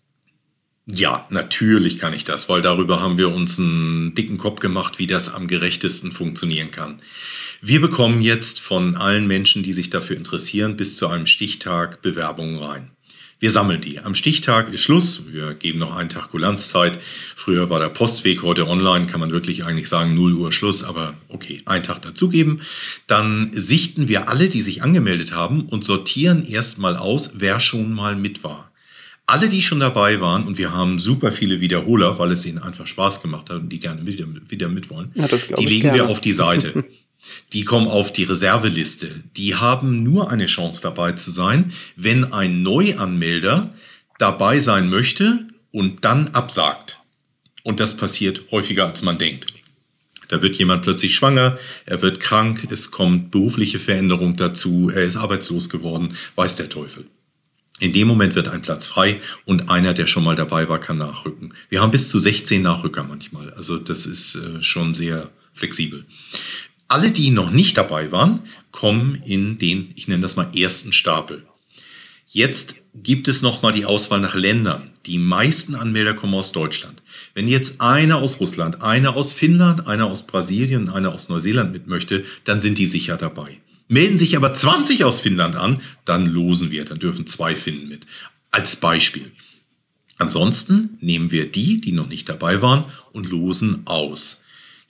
Ja, 0.89 1.27
natürlich 1.31 1.99
kann 1.99 2.13
ich 2.13 2.23
das, 2.23 2.49
weil 2.49 2.61
darüber 2.61 3.01
haben 3.01 3.19
wir 3.19 3.35
uns 3.35 3.59
einen 3.59 4.15
dicken 4.15 4.39
Kopf 4.39 4.61
gemacht, 4.61 5.01
wie 5.01 5.09
das 5.09 5.33
am 5.33 5.49
gerechtesten 5.49 6.13
funktionieren 6.13 6.71
kann. 6.71 7.03
Wir 7.61 7.81
bekommen 7.81 8.21
jetzt 8.21 8.61
von 8.61 8.95
allen 8.95 9.27
Menschen, 9.27 9.65
die 9.65 9.73
sich 9.73 9.91
dafür 9.91 10.17
interessieren, 10.17 10.77
bis 10.77 10.97
zu 10.97 11.09
einem 11.09 11.27
Stichtag 11.27 12.03
Bewerbungen 12.03 12.59
rein. 12.59 12.91
Wir 13.39 13.51
sammeln 13.51 13.83
die. 13.83 13.99
Am 13.99 14.15
Stichtag 14.15 14.73
ist 14.73 14.81
Schluss. 14.81 15.25
Wir 15.31 15.53
geben 15.53 15.79
noch 15.79 15.95
einen 15.95 16.09
Tag 16.09 16.31
Kulanzzeit. 16.31 16.99
Früher 17.35 17.69
war 17.69 17.79
der 17.79 17.91
Postweg, 17.91 18.43
heute 18.43 18.67
online, 18.67 19.07
kann 19.07 19.21
man 19.21 19.31
wirklich 19.31 19.63
eigentlich 19.63 19.91
sagen, 19.91 20.15
0 20.15 20.33
Uhr 20.33 20.53
Schluss, 20.53 20.83
aber 20.83 21.15
okay, 21.29 21.61
einen 21.67 21.83
Tag 21.83 22.01
dazugeben. 22.01 22.63
Dann 23.07 23.51
sichten 23.53 24.09
wir 24.09 24.31
alle, 24.31 24.49
die 24.49 24.63
sich 24.63 24.83
angemeldet 24.83 25.35
haben 25.35 25.67
und 25.67 25.85
sortieren 25.85 26.47
erstmal 26.47 26.97
aus, 26.97 27.33
wer 27.35 27.61
schon 27.61 27.93
mal 27.93 28.17
mit 28.17 28.43
war. 28.43 28.73
Alle, 29.27 29.49
die 29.49 29.61
schon 29.61 29.81
dabei 29.81 30.21
waren, 30.21 30.47
und 30.47 30.57
wir 30.57 30.73
haben 30.73 30.99
super 30.99 31.31
viele 31.31 31.61
Wiederholer, 31.61 32.19
weil 32.19 32.33
es 32.33 32.47
ihnen 32.47 32.59
einfach 32.59 32.87
Spaß 32.87 33.21
gemacht 33.21 33.51
hat 33.51 33.57
und 33.59 33.69
die 33.69 33.81
gerne 33.81 34.07
wieder, 34.07 34.25
wieder 34.49 34.69
mitwollen, 34.69 35.11
ja, 35.15 35.27
die 35.27 35.67
legen 35.67 35.83
gerne. 35.83 35.99
wir 35.99 36.09
auf 36.09 36.21
die 36.21 36.33
Seite. 36.33 36.85
Die 37.53 37.65
kommen 37.65 37.89
auf 37.89 38.13
die 38.13 38.25
Reserveliste. 38.25 39.23
Die 39.37 39.55
haben 39.55 40.03
nur 40.03 40.31
eine 40.31 40.47
Chance 40.47 40.83
dabei 40.83 41.13
zu 41.13 41.31
sein, 41.31 41.73
wenn 41.97 42.33
ein 42.33 42.63
Neuanmelder 42.63 43.75
dabei 44.19 44.61
sein 44.61 44.89
möchte 44.89 45.47
und 45.73 46.05
dann 46.05 46.29
absagt. 46.29 47.01
Und 47.63 47.81
das 47.81 47.97
passiert 47.97 48.43
häufiger, 48.51 48.87
als 48.87 49.03
man 49.03 49.19
denkt. 49.19 49.47
Da 50.29 50.43
wird 50.43 50.57
jemand 50.57 50.83
plötzlich 50.83 51.15
schwanger, 51.15 51.59
er 51.85 52.03
wird 52.03 52.21
krank, 52.21 52.67
es 52.71 52.91
kommt 52.91 53.31
berufliche 53.31 53.79
Veränderung 53.79 54.37
dazu, 54.37 54.91
er 54.93 55.05
ist 55.05 55.17
arbeitslos 55.17 55.69
geworden, 55.69 56.17
weiß 56.35 56.57
der 56.57 56.69
Teufel. 56.69 57.07
In 57.79 57.93
dem 57.93 58.09
Moment 58.09 58.35
wird 58.35 58.49
ein 58.49 58.63
Platz 58.63 58.87
frei 58.87 59.21
und 59.45 59.69
einer, 59.69 59.93
der 59.93 60.07
schon 60.07 60.25
mal 60.25 60.35
dabei 60.35 60.69
war, 60.69 60.81
kann 60.81 60.97
nachrücken. 60.99 61.53
Wir 61.69 61.83
haben 61.83 61.91
bis 61.91 62.09
zu 62.09 62.19
16 62.19 62.63
Nachrücker 62.63 63.05
manchmal. 63.05 63.53
Also 63.53 63.77
das 63.77 64.07
ist 64.07 64.35
äh, 64.35 64.63
schon 64.63 64.95
sehr 64.95 65.29
flexibel. 65.53 66.07
Alle, 66.89 67.11
die 67.11 67.31
noch 67.31 67.51
nicht 67.51 67.77
dabei 67.77 68.13
waren, 68.13 68.41
kommen 68.71 69.21
in 69.25 69.59
den, 69.59 69.93
ich 69.97 70.07
nenne 70.09 70.23
das 70.23 70.37
mal, 70.37 70.57
ersten 70.57 70.93
Stapel. 70.93 71.47
Jetzt 72.29 72.77
gibt 72.95 73.29
es 73.29 73.43
nochmal 73.43 73.73
die 73.73 73.85
Auswahl 73.85 74.21
nach 74.21 74.35
Ländern. 74.35 74.91
Die 75.07 75.19
meisten 75.19 75.75
Anmelder 75.75 76.15
kommen 76.15 76.35
aus 76.35 76.53
Deutschland. 76.53 77.03
Wenn 77.35 77.49
jetzt 77.49 77.81
einer 77.81 78.17
aus 78.17 78.41
Russland, 78.41 78.83
einer 78.83 79.17
aus 79.17 79.33
Finnland, 79.33 79.87
einer 79.87 80.07
aus 80.07 80.27
Brasilien, 80.27 80.89
einer 80.89 81.13
aus 81.13 81.29
Neuseeland 81.29 81.73
mit 81.73 81.87
möchte, 81.87 82.25
dann 82.45 82.61
sind 82.61 82.79
die 82.79 82.87
sicher 82.87 83.17
dabei. 83.17 83.59
Melden 83.89 84.19
sich 84.19 84.37
aber 84.37 84.55
20 84.55 85.05
aus 85.05 85.21
Finnland 85.21 85.55
an, 85.55 85.81
dann 86.05 86.27
losen 86.27 86.71
wir, 86.71 86.85
dann 86.85 86.99
dürfen 86.99 87.27
zwei 87.27 87.55
Finnen 87.55 87.89
mit. 87.89 88.07
Als 88.51 88.77
Beispiel. 88.77 89.31
Ansonsten 90.19 90.99
nehmen 91.01 91.31
wir 91.31 91.51
die, 91.51 91.81
die 91.81 91.93
noch 91.93 92.09
nicht 92.09 92.29
dabei 92.29 92.63
waren, 92.63 92.87
und 93.13 93.31
losen 93.31 93.83
aus. 93.87 94.43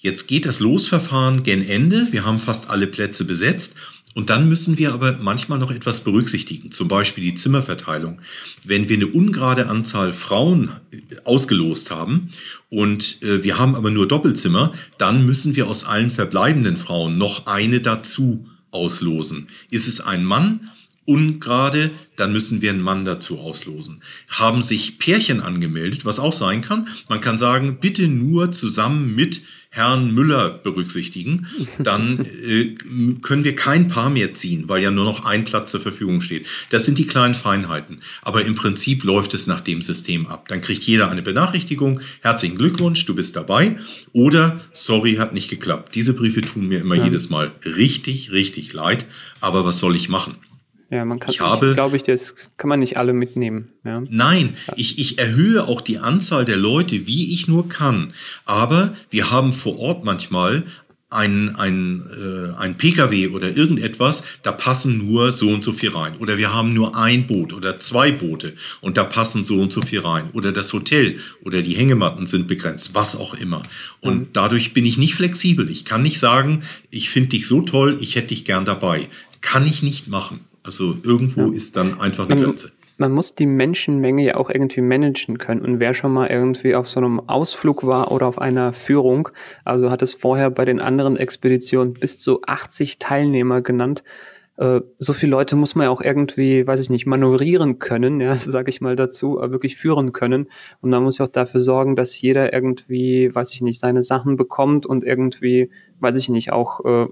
Jetzt 0.07 0.29
geht 0.29 0.47
das 0.47 0.61
Losverfahren 0.61 1.43
gen 1.43 1.69
Ende. 1.69 2.13
Wir 2.13 2.25
haben 2.25 2.39
fast 2.39 2.71
alle 2.71 2.87
Plätze 2.87 3.25
besetzt. 3.25 3.75
Und 4.15 4.31
dann 4.31 4.49
müssen 4.49 4.79
wir 4.79 4.95
aber 4.95 5.19
manchmal 5.21 5.59
noch 5.59 5.73
etwas 5.73 5.99
berücksichtigen, 5.99 6.71
zum 6.71 6.87
Beispiel 6.87 7.25
die 7.25 7.35
Zimmerverteilung. 7.35 8.21
Wenn 8.63 8.89
wir 8.89 8.99
eine 8.99 9.09
ungerade 9.09 9.67
Anzahl 9.67 10.13
Frauen 10.13 10.71
äh, 10.93 11.01
ausgelost 11.25 11.91
haben 11.91 12.31
und 12.71 13.21
äh, 13.21 13.43
wir 13.43 13.59
haben 13.59 13.75
aber 13.75 13.91
nur 13.91 14.07
Doppelzimmer, 14.07 14.75
dann 14.97 15.27
müssen 15.27 15.57
wir 15.57 15.67
aus 15.67 15.83
allen 15.83 16.13
verbleibenden 16.13 16.77
Frauen 16.77 17.19
noch 17.19 17.47
eine 17.47 17.81
dazu 17.81 18.47
auslosen. 18.71 19.49
Ist 19.71 19.89
es 19.89 20.01
ein 20.01 20.25
Mann, 20.25 20.71
ungerade, 21.07 21.91
dann 22.17 22.33
müssen 22.33 22.61
wir 22.61 22.71
einen 22.71 22.83
Mann 22.83 23.05
dazu 23.05 23.39
auslosen. 23.39 24.03
Haben 24.29 24.63
sich 24.63 24.99
Pärchen 24.99 25.41
angemeldet, 25.41 26.05
was 26.05 26.19
auch 26.19 26.33
sein 26.33 26.63
kann. 26.63 26.89
Man 27.09 27.21
kann 27.21 27.39
sagen, 27.39 27.79
bitte 27.81 28.09
nur 28.09 28.53
zusammen 28.53 29.15
mit 29.15 29.43
Herrn 29.77 30.15
Müller 30.15 30.49
berücksichtigen, 30.49 31.49
dann 31.79 32.25
äh, 32.25 32.77
können 33.21 33.45
wir 33.45 33.55
kein 33.55 33.89
Paar 33.89 34.09
mehr 34.09 34.33
ziehen, 34.33 34.71
weil 34.71 34.83
ja 34.83 34.91
nur 34.91 35.05
noch 35.05 35.27
ein 35.27 35.45
Platz 35.45 35.71
zur 35.71 35.81
Verfügung 35.81 36.23
steht. 36.23 36.47
Das 36.71 36.87
sind 36.87 36.97
die 36.97 37.07
kleinen 37.07 37.35
Feinheiten. 37.35 38.01
Aber 38.23 38.47
im 38.47 38.55
Prinzip 38.55 39.05
läuft 39.05 39.35
es 39.35 39.47
nach 39.47 39.61
dem 39.61 39.83
System 39.83 40.29
ab. 40.29 40.49
Dann 40.49 40.63
kriegt 40.63 40.83
jeder 40.85 41.11
eine 41.11 41.21
Benachrichtigung. 41.21 42.01
Herzlichen 42.23 42.57
Glückwunsch, 42.57 43.05
du 43.05 43.15
bist 43.15 43.37
dabei. 43.37 43.77
Oder 44.13 44.63
sorry, 44.73 45.17
hat 45.17 45.35
nicht 45.35 45.51
geklappt. 45.51 45.95
Diese 45.95 46.15
Briefe 46.15 46.41
tun 46.41 46.69
mir 46.69 46.81
immer 46.81 46.95
ja. 46.95 47.05
jedes 47.05 47.29
Mal 47.29 47.53
richtig, 47.67 48.33
richtig 48.33 48.73
leid. 48.73 49.05
Aber 49.43 49.67
was 49.67 49.79
soll 49.79 49.95
ich 49.95 50.09
machen? 50.09 50.37
Ja, 50.89 51.05
man 51.05 51.19
kann, 51.19 51.33
ich 51.33 51.41
habe, 51.41 51.73
glaube 51.73 51.97
ich, 51.97 52.05
das 52.05 52.51
kann 52.57 52.69
man 52.69 52.79
nicht 52.79 52.97
alle 52.97 53.13
mitnehmen. 53.13 53.73
Ja. 53.85 54.03
Nein, 54.09 54.57
ja. 54.69 54.75
Ich, 54.77 54.99
ich 54.99 55.19
erhöhe 55.19 55.67
auch 55.67 55.81
die 55.81 55.99
Anzahl 55.99 56.45
der 56.45 56.57
Leute, 56.57 57.07
wie 57.07 57.33
ich 57.35 57.49
nur 57.49 57.69
kann. 57.69 58.13
Aber 58.45 58.95
wir 59.11 59.31
haben 59.31 59.53
vor 59.53 59.79
Ort 59.79 60.05
manchmal 60.05 60.65
ein, 61.09 61.55
ein, 61.55 62.05
äh, 62.11 62.59
ein 62.59 62.77
Pkw 62.77 63.29
oder 63.29 63.57
irgendetwas, 63.57 64.23
da 64.43 64.51
passen 64.51 64.99
nur 64.99 65.33
so 65.33 65.51
und 65.51 65.63
so 65.63 65.73
viel 65.73 65.91
rein. 65.91 66.17
Oder 66.19 66.37
wir 66.37 66.53
haben 66.53 66.75
nur 66.75 66.97
ein 66.97 67.27
Boot 67.27 67.53
oder 67.53 67.79
zwei 67.79 68.11
Boote 68.11 68.55
und 68.81 68.97
da 68.97 69.05
passen 69.05 69.45
so 69.45 69.61
und 69.61 69.73
so 69.73 69.83
viel 69.83 70.01
rein. 70.01 70.31
Oder 70.33 70.53
das 70.53 70.73
Hotel 70.73 71.19
oder 71.43 71.63
die 71.63 71.75
Hängematten 71.75 72.27
sind 72.27 72.49
begrenzt, 72.49 72.95
was 72.95 73.17
auch 73.17 73.35
immer. 73.35 73.63
Und 74.01 74.19
mhm. 74.19 74.27
dadurch 74.33 74.75
bin 74.75 74.85
ich 74.85 74.99
nicht 74.99 75.15
flexibel. 75.15 75.71
Ich 75.71 75.85
kann 75.85 76.03
nicht 76.03 76.19
sagen, 76.19 76.65
ich 76.91 77.09
finde 77.09 77.31
dich 77.31 77.47
so 77.47 77.63
toll, 77.63 77.99
ich 78.01 78.17
hätte 78.17 78.29
dich 78.29 78.45
gern 78.45 78.65
dabei. 78.65 79.09
Kann 79.41 79.67
ich 79.67 79.83
nicht 79.83 80.09
machen. 80.09 80.41
Also 80.67 80.97
irgendwo 81.03 81.43
ja. 81.43 81.53
ist 81.53 81.77
dann 81.77 82.01
einfach 82.01 82.29
eine 82.29 82.43
Grenze. 82.43 82.73
Man 82.99 83.13
muss 83.13 83.35
die 83.35 83.47
Menschenmenge 83.47 84.25
ja 84.25 84.37
auch 84.37 84.51
irgendwie 84.51 84.81
managen 84.81 85.39
können. 85.39 85.61
Und 85.61 85.81
wer 85.81 85.93
schon 85.95 86.13
mal 86.13 86.29
irgendwie 86.29 86.75
auf 86.75 86.89
so 86.89 86.99
einem 86.99 87.21
Ausflug 87.21 87.87
war 87.87 88.11
oder 88.11 88.27
auf 88.27 88.41
einer 88.41 88.73
Führung, 88.73 89.29
also 89.65 89.91
hat 89.91 90.03
es 90.03 90.15
vorher 90.15 90.51
bei 90.51 90.65
den 90.65 90.81
anderen 90.81 91.17
Expeditionen 91.17 91.95
bis 91.95 92.19
zu 92.19 92.43
80 92.43 92.99
Teilnehmer 92.99 93.61
genannt. 93.61 94.03
Äh, 94.57 94.81
so 94.99 95.13
viele 95.13 95.31
Leute 95.31 95.57
muss 95.57 95.75
man 95.75 95.85
ja 95.85 95.91
auch 95.91 96.01
irgendwie, 96.01 96.67
weiß 96.67 96.81
ich 96.81 96.89
nicht, 96.89 97.07
manövrieren 97.07 97.79
können, 97.79 98.21
ja, 98.21 98.35
sage 98.37 98.71
ich 98.71 98.81
mal 98.81 98.97
dazu, 98.97 99.39
äh, 99.41 99.51
wirklich 99.51 99.77
führen 99.77 100.13
können. 100.13 100.49
Und 100.81 100.91
man 100.91 101.03
muss 101.03 101.19
ja 101.19 101.27
auch 101.27 101.31
dafür 101.31 101.61
sorgen, 101.61 101.97
dass 101.97 102.21
jeder 102.21 102.53
irgendwie, 102.53 103.33
weiß 103.33 103.53
ich 103.53 103.61
nicht, 103.61 103.79
seine 103.79 104.03
Sachen 104.03 104.37
bekommt 104.37 104.87
und 104.87 105.05
irgendwie, 105.05 105.71
weiß 106.01 106.17
ich 106.17 106.31
nicht, 106.31 106.53
auch 106.53 106.85
äh, 106.85 107.09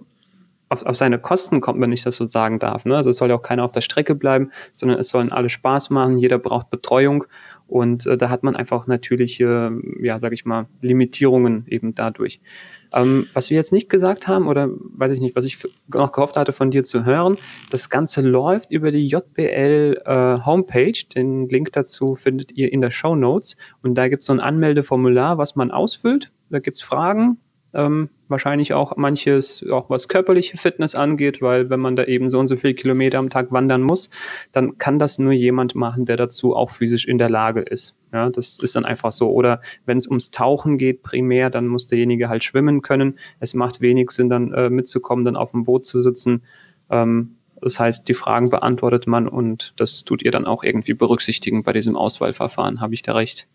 auf, 0.74 0.84
auf 0.84 0.96
seine 0.96 1.18
Kosten 1.18 1.60
kommt, 1.60 1.80
wenn 1.80 1.92
ich 1.92 2.02
das 2.02 2.16
so 2.16 2.28
sagen 2.28 2.58
darf. 2.58 2.84
Ne? 2.84 2.96
Also 2.96 3.10
es 3.10 3.16
soll 3.16 3.30
ja 3.30 3.36
auch 3.36 3.42
keiner 3.42 3.64
auf 3.64 3.72
der 3.72 3.80
Strecke 3.80 4.14
bleiben, 4.14 4.50
sondern 4.74 4.98
es 4.98 5.08
sollen 5.08 5.32
alle 5.32 5.48
Spaß 5.48 5.90
machen, 5.90 6.18
jeder 6.18 6.38
braucht 6.38 6.70
Betreuung 6.70 7.24
und 7.66 8.06
äh, 8.06 8.18
da 8.18 8.28
hat 8.28 8.42
man 8.42 8.56
einfach 8.56 8.86
natürliche, 8.86 9.72
ja, 10.00 10.20
sag 10.20 10.32
ich 10.32 10.44
mal, 10.44 10.66
Limitierungen 10.82 11.64
eben 11.68 11.94
dadurch. 11.94 12.40
Ähm, 12.92 13.26
was 13.32 13.50
wir 13.50 13.56
jetzt 13.56 13.72
nicht 13.72 13.88
gesagt 13.88 14.28
haben, 14.28 14.46
oder 14.46 14.68
weiß 14.70 15.12
ich 15.12 15.20
nicht, 15.20 15.34
was 15.34 15.44
ich 15.44 15.58
noch 15.92 16.12
gehofft 16.12 16.36
hatte 16.36 16.52
von 16.52 16.70
dir 16.70 16.84
zu 16.84 17.04
hören, 17.04 17.38
das 17.70 17.88
Ganze 17.88 18.20
läuft 18.20 18.70
über 18.70 18.90
die 18.90 19.08
JBL 19.08 20.02
äh, 20.04 20.38
Homepage. 20.44 20.98
Den 21.14 21.48
Link 21.48 21.72
dazu 21.72 22.14
findet 22.14 22.52
ihr 22.52 22.72
in 22.72 22.80
der 22.80 22.90
Show 22.90 23.16
Notes. 23.16 23.56
Und 23.82 23.94
da 23.94 24.08
gibt 24.08 24.22
es 24.22 24.26
so 24.26 24.32
ein 24.32 24.40
Anmeldeformular, 24.40 25.38
was 25.38 25.56
man 25.56 25.70
ausfüllt. 25.70 26.30
Da 26.50 26.60
gibt 26.60 26.76
es 26.76 26.82
Fragen, 26.82 27.38
ähm, 27.74 28.08
wahrscheinlich 28.28 28.72
auch 28.72 28.96
manches, 28.96 29.64
auch 29.70 29.90
was 29.90 30.08
körperliche 30.08 30.56
Fitness 30.56 30.94
angeht, 30.94 31.42
weil 31.42 31.70
wenn 31.70 31.80
man 31.80 31.96
da 31.96 32.04
eben 32.04 32.30
so 32.30 32.38
und 32.38 32.46
so 32.46 32.56
viele 32.56 32.74
Kilometer 32.74 33.18
am 33.18 33.30
Tag 33.30 33.52
wandern 33.52 33.82
muss, 33.82 34.10
dann 34.52 34.78
kann 34.78 34.98
das 34.98 35.18
nur 35.18 35.32
jemand 35.32 35.74
machen, 35.74 36.04
der 36.04 36.16
dazu 36.16 36.54
auch 36.54 36.70
physisch 36.70 37.06
in 37.06 37.18
der 37.18 37.28
Lage 37.28 37.60
ist. 37.60 37.96
Ja, 38.12 38.30
das 38.30 38.58
ist 38.60 38.76
dann 38.76 38.84
einfach 38.84 39.12
so. 39.12 39.30
Oder 39.30 39.60
wenn 39.86 39.98
es 39.98 40.06
ums 40.06 40.30
Tauchen 40.30 40.78
geht 40.78 41.02
primär, 41.02 41.50
dann 41.50 41.66
muss 41.66 41.86
derjenige 41.86 42.28
halt 42.28 42.44
schwimmen 42.44 42.80
können. 42.80 43.18
Es 43.40 43.54
macht 43.54 43.80
wenig 43.80 44.10
Sinn, 44.10 44.28
dann 44.28 44.52
äh, 44.52 44.70
mitzukommen, 44.70 45.24
dann 45.24 45.36
auf 45.36 45.50
dem 45.50 45.64
Boot 45.64 45.84
zu 45.84 46.00
sitzen. 46.00 46.42
Ähm, 46.90 47.36
das 47.60 47.80
heißt, 47.80 48.08
die 48.08 48.14
Fragen 48.14 48.50
beantwortet 48.50 49.06
man 49.06 49.26
und 49.26 49.72
das 49.78 50.04
tut 50.04 50.22
ihr 50.22 50.30
dann 50.30 50.46
auch 50.46 50.62
irgendwie 50.62 50.94
berücksichtigen 50.94 51.62
bei 51.62 51.72
diesem 51.72 51.96
Auswahlverfahren. 51.96 52.80
Habe 52.80 52.94
ich 52.94 53.02
da 53.02 53.14
recht? 53.14 53.48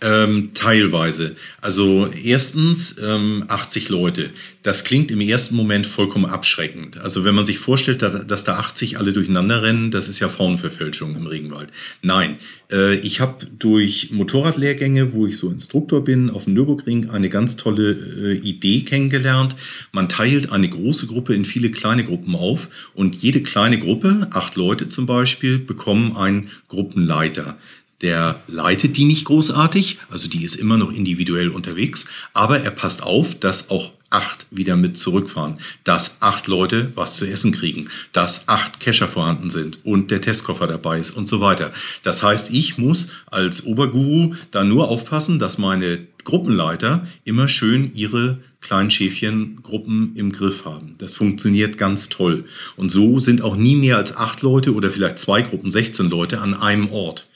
Ähm, 0.00 0.50
teilweise. 0.54 1.34
Also 1.60 2.10
erstens 2.22 2.96
ähm, 3.02 3.44
80 3.48 3.88
Leute. 3.88 4.30
Das 4.62 4.84
klingt 4.84 5.10
im 5.10 5.20
ersten 5.20 5.56
Moment 5.56 5.86
vollkommen 5.86 6.26
abschreckend. 6.26 6.98
Also 6.98 7.24
wenn 7.24 7.34
man 7.34 7.44
sich 7.44 7.58
vorstellt, 7.58 8.02
dass, 8.02 8.26
dass 8.26 8.44
da 8.44 8.56
80 8.58 8.98
alle 8.98 9.12
durcheinander 9.12 9.62
rennen, 9.62 9.90
das 9.90 10.08
ist 10.08 10.20
ja 10.20 10.28
Faunenverfälschung 10.28 11.16
im 11.16 11.26
Regenwald. 11.26 11.70
Nein, 12.02 12.38
äh, 12.70 12.96
ich 12.96 13.20
habe 13.20 13.46
durch 13.58 14.10
Motorradlehrgänge, 14.10 15.12
wo 15.12 15.26
ich 15.26 15.38
so 15.38 15.50
Instruktor 15.50 16.04
bin, 16.04 16.30
auf 16.30 16.44
dem 16.44 16.54
Nürburgring 16.54 17.10
eine 17.10 17.28
ganz 17.28 17.56
tolle 17.56 17.92
äh, 17.92 18.36
Idee 18.36 18.82
kennengelernt. 18.82 19.56
Man 19.92 20.08
teilt 20.08 20.52
eine 20.52 20.68
große 20.68 21.06
Gruppe 21.06 21.34
in 21.34 21.44
viele 21.44 21.70
kleine 21.70 22.04
Gruppen 22.04 22.36
auf 22.36 22.68
und 22.94 23.16
jede 23.16 23.42
kleine 23.42 23.78
Gruppe, 23.78 24.28
acht 24.30 24.56
Leute 24.56 24.88
zum 24.88 25.06
Beispiel, 25.06 25.58
bekommen 25.58 26.16
einen 26.16 26.50
Gruppenleiter 26.68 27.58
der 28.04 28.42
leitet 28.46 28.98
die 28.98 29.06
nicht 29.06 29.24
großartig, 29.24 29.98
also 30.10 30.28
die 30.28 30.44
ist 30.44 30.56
immer 30.56 30.76
noch 30.76 30.92
individuell 30.92 31.48
unterwegs, 31.48 32.04
aber 32.34 32.60
er 32.60 32.70
passt 32.70 33.02
auf, 33.02 33.34
dass 33.34 33.70
auch 33.70 33.92
acht 34.10 34.46
wieder 34.50 34.76
mit 34.76 34.98
zurückfahren, 34.98 35.58
dass 35.84 36.18
acht 36.20 36.46
Leute 36.46 36.92
was 36.94 37.16
zu 37.16 37.26
essen 37.26 37.50
kriegen, 37.50 37.88
dass 38.12 38.46
acht 38.46 38.78
Kescher 38.78 39.08
vorhanden 39.08 39.48
sind 39.48 39.78
und 39.84 40.10
der 40.10 40.20
Testkoffer 40.20 40.66
dabei 40.66 41.00
ist 41.00 41.12
und 41.12 41.30
so 41.30 41.40
weiter. 41.40 41.72
Das 42.02 42.22
heißt, 42.22 42.50
ich 42.50 42.76
muss 42.76 43.08
als 43.26 43.64
Oberguru 43.64 44.34
da 44.50 44.64
nur 44.64 44.88
aufpassen, 44.88 45.38
dass 45.38 45.56
meine 45.56 46.06
Gruppenleiter 46.24 47.06
immer 47.24 47.48
schön 47.48 47.90
ihre 47.94 48.38
kleinen 48.60 48.90
Schäfchengruppen 48.90 50.14
im 50.14 50.30
Griff 50.32 50.66
haben. 50.66 50.94
Das 50.98 51.16
funktioniert 51.16 51.78
ganz 51.78 52.10
toll. 52.10 52.44
Und 52.76 52.92
so 52.92 53.18
sind 53.18 53.40
auch 53.40 53.56
nie 53.56 53.76
mehr 53.76 53.96
als 53.96 54.14
acht 54.14 54.42
Leute 54.42 54.74
oder 54.74 54.90
vielleicht 54.90 55.18
zwei 55.18 55.40
Gruppen, 55.40 55.70
16 55.70 56.10
Leute 56.10 56.40
an 56.40 56.54
einem 56.54 56.90
Ort. 56.92 57.26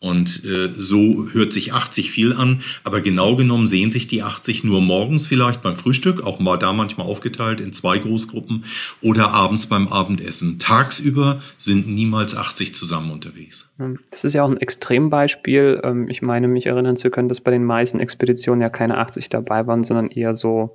Und 0.00 0.44
äh, 0.44 0.70
so 0.78 1.26
hört 1.32 1.52
sich 1.52 1.72
80 1.72 2.12
viel 2.12 2.32
an, 2.32 2.62
aber 2.84 3.00
genau 3.00 3.34
genommen 3.34 3.66
sehen 3.66 3.90
sich 3.90 4.06
die 4.06 4.22
80 4.22 4.62
nur 4.62 4.80
morgens 4.80 5.26
vielleicht 5.26 5.60
beim 5.60 5.74
Frühstück, 5.74 6.22
auch 6.22 6.38
mal 6.38 6.56
da 6.56 6.72
manchmal 6.72 7.08
aufgeteilt 7.08 7.58
in 7.58 7.72
zwei 7.72 7.98
Großgruppen 7.98 8.64
oder 9.02 9.32
abends 9.32 9.66
beim 9.66 9.88
Abendessen. 9.88 10.60
Tagsüber 10.60 11.42
sind 11.56 11.88
niemals 11.88 12.36
80 12.36 12.76
zusammen 12.76 13.10
unterwegs. 13.10 13.68
Das 14.12 14.22
ist 14.22 14.34
ja 14.34 14.44
auch 14.44 14.50
ein 14.50 14.60
Extrembeispiel. 14.60 15.80
Ähm, 15.82 16.08
ich 16.08 16.22
meine, 16.22 16.46
mich 16.46 16.66
erinnern 16.66 16.96
zu 16.96 17.10
können, 17.10 17.28
dass 17.28 17.40
bei 17.40 17.50
den 17.50 17.64
meisten 17.64 17.98
Expeditionen 17.98 18.60
ja 18.60 18.68
keine 18.68 18.98
80 18.98 19.30
dabei 19.30 19.66
waren, 19.66 19.82
sondern 19.82 20.12
eher 20.12 20.36
so, 20.36 20.74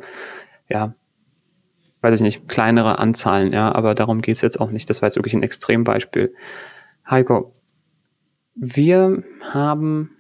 ja, 0.70 0.92
weiß 2.02 2.16
ich 2.16 2.22
nicht, 2.22 2.50
kleinere 2.50 3.00
Anzahlen, 3.00 3.54
ja, 3.54 3.74
aber 3.74 3.96
darum 3.96 4.22
geht 4.22 4.36
es 4.36 4.42
jetzt 4.42 4.60
auch 4.60 4.70
nicht. 4.70 4.90
Das 4.90 5.02
war 5.02 5.08
jetzt 5.08 5.16
wirklich 5.16 5.34
ein 5.34 5.44
Extrembeispiel. 5.44 6.34
Heiko, 7.10 7.54
wir 8.56 9.24
haben 9.42 10.12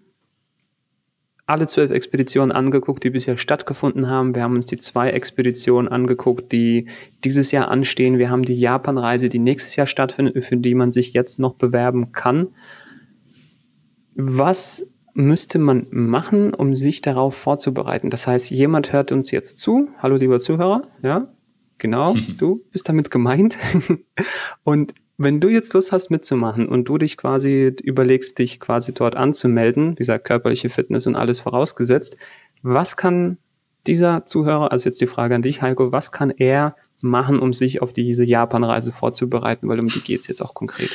alle 1.45 1.67
zwölf 1.67 1.91
Expeditionen 1.91 2.51
angeguckt, 2.51 3.03
die 3.03 3.09
bisher 3.09 3.37
stattgefunden 3.37 4.09
haben. 4.09 4.33
Wir 4.33 4.43
haben 4.43 4.55
uns 4.55 4.65
die 4.65 4.77
zwei 4.77 5.09
Expeditionen 5.09 5.91
angeguckt, 5.91 6.51
die 6.51 6.87
dieses 7.23 7.51
Jahr 7.51 7.67
anstehen. 7.67 8.17
Wir 8.17 8.29
haben 8.29 8.43
die 8.43 8.57
Japan-Reise, 8.57 9.27
die 9.27 9.39
nächstes 9.39 9.75
Jahr 9.75 9.87
stattfindet, 9.87 10.43
für 10.45 10.57
die 10.57 10.73
man 10.73 10.91
sich 10.91 11.13
jetzt 11.13 11.39
noch 11.39 11.55
bewerben 11.55 12.13
kann. 12.13 12.47
Was 14.15 14.87
müsste 15.13 15.59
man 15.59 15.85
machen, 15.91 16.53
um 16.53 16.75
sich 16.75 17.01
darauf 17.01 17.35
vorzubereiten? 17.35 18.09
Das 18.09 18.25
heißt, 18.25 18.49
jemand 18.49 18.93
hört 18.93 19.11
uns 19.11 19.29
jetzt 19.31 19.57
zu. 19.57 19.89
Hallo, 19.97 20.15
lieber 20.15 20.39
Zuhörer. 20.39 20.83
Ja, 21.01 21.27
genau, 21.77 22.15
du 22.37 22.63
bist 22.71 22.87
damit 22.87 23.11
gemeint. 23.11 23.57
Und 24.63 24.93
wenn 25.23 25.39
du 25.39 25.49
jetzt 25.49 25.73
Lust 25.73 25.91
hast 25.91 26.09
mitzumachen 26.09 26.67
und 26.67 26.85
du 26.85 26.97
dich 26.97 27.17
quasi 27.17 27.75
überlegst, 27.83 28.37
dich 28.39 28.59
quasi 28.59 28.93
dort 28.93 29.15
anzumelden, 29.15 29.91
wie 29.91 29.95
gesagt, 29.95 30.25
körperliche 30.25 30.69
Fitness 30.69 31.07
und 31.07 31.15
alles 31.15 31.39
vorausgesetzt, 31.39 32.17
was 32.61 32.95
kann 32.97 33.37
dieser 33.85 34.25
Zuhörer, 34.25 34.71
also 34.71 34.87
jetzt 34.87 35.01
die 35.01 35.07
Frage 35.07 35.35
an 35.35 35.41
dich, 35.41 35.61
Heiko, 35.61 35.91
was 35.91 36.11
kann 36.11 36.29
er 36.29 36.75
machen, 37.01 37.39
um 37.39 37.53
sich 37.53 37.81
auf 37.81 37.91
diese 37.91 38.23
Japan-Reise 38.23 38.91
vorzubereiten, 38.91 39.67
weil 39.67 39.79
um 39.79 39.87
die 39.87 40.01
geht 40.01 40.21
es 40.21 40.27
jetzt 40.27 40.41
auch 40.41 40.53
konkret? 40.53 40.91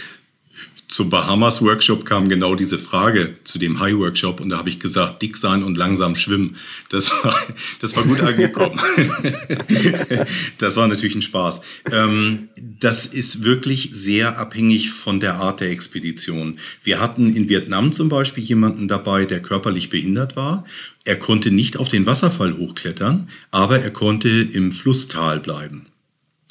Zum 0.88 1.10
Bahamas 1.10 1.60
Workshop 1.60 2.06
kam 2.06 2.30
genau 2.30 2.54
diese 2.54 2.78
Frage 2.78 3.36
zu 3.44 3.58
dem 3.58 3.78
High 3.78 3.96
Workshop 3.98 4.40
und 4.40 4.48
da 4.48 4.56
habe 4.56 4.70
ich 4.70 4.80
gesagt, 4.80 5.20
dick 5.20 5.36
sein 5.36 5.62
und 5.62 5.76
langsam 5.76 6.16
schwimmen. 6.16 6.56
Das 6.88 7.10
war, 7.10 7.36
das 7.80 7.94
war 7.94 8.04
gut 8.04 8.20
angekommen. 8.22 8.80
das 10.58 10.76
war 10.76 10.88
natürlich 10.88 11.14
ein 11.14 11.22
Spaß. 11.22 11.60
Ähm, 11.92 12.48
das 12.56 13.04
ist 13.04 13.44
wirklich 13.44 13.90
sehr 13.92 14.38
abhängig 14.38 14.90
von 14.90 15.20
der 15.20 15.34
Art 15.34 15.60
der 15.60 15.70
Expedition. 15.70 16.58
Wir 16.82 17.00
hatten 17.00 17.36
in 17.36 17.50
Vietnam 17.50 17.92
zum 17.92 18.08
Beispiel 18.08 18.44
jemanden 18.44 18.88
dabei, 18.88 19.26
der 19.26 19.42
körperlich 19.42 19.90
behindert 19.90 20.36
war. 20.36 20.64
Er 21.04 21.16
konnte 21.16 21.50
nicht 21.50 21.76
auf 21.76 21.88
den 21.88 22.06
Wasserfall 22.06 22.56
hochklettern, 22.56 23.28
aber 23.50 23.80
er 23.80 23.90
konnte 23.90 24.28
im 24.28 24.72
Flusstal 24.72 25.38
bleiben. 25.38 25.87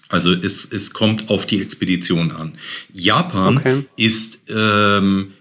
Also 0.09 0.33
es, 0.33 0.65
es 0.65 0.93
kommt 0.93 1.29
auf 1.29 1.45
die 1.45 1.61
Expedition 1.61 2.31
an. 2.31 2.53
Japan 2.93 3.57
okay. 3.57 3.85
ist, 3.97 4.39
ähm, 4.47 5.33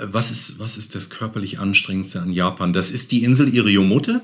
was 0.00 0.30
ist, 0.30 0.58
was 0.58 0.76
ist 0.76 0.94
das 0.94 1.10
körperlich 1.10 1.58
anstrengendste 1.58 2.20
an 2.20 2.32
Japan? 2.32 2.72
Das 2.72 2.90
ist 2.90 3.12
die 3.12 3.24
Insel 3.24 3.52
Iriomote, 3.54 4.22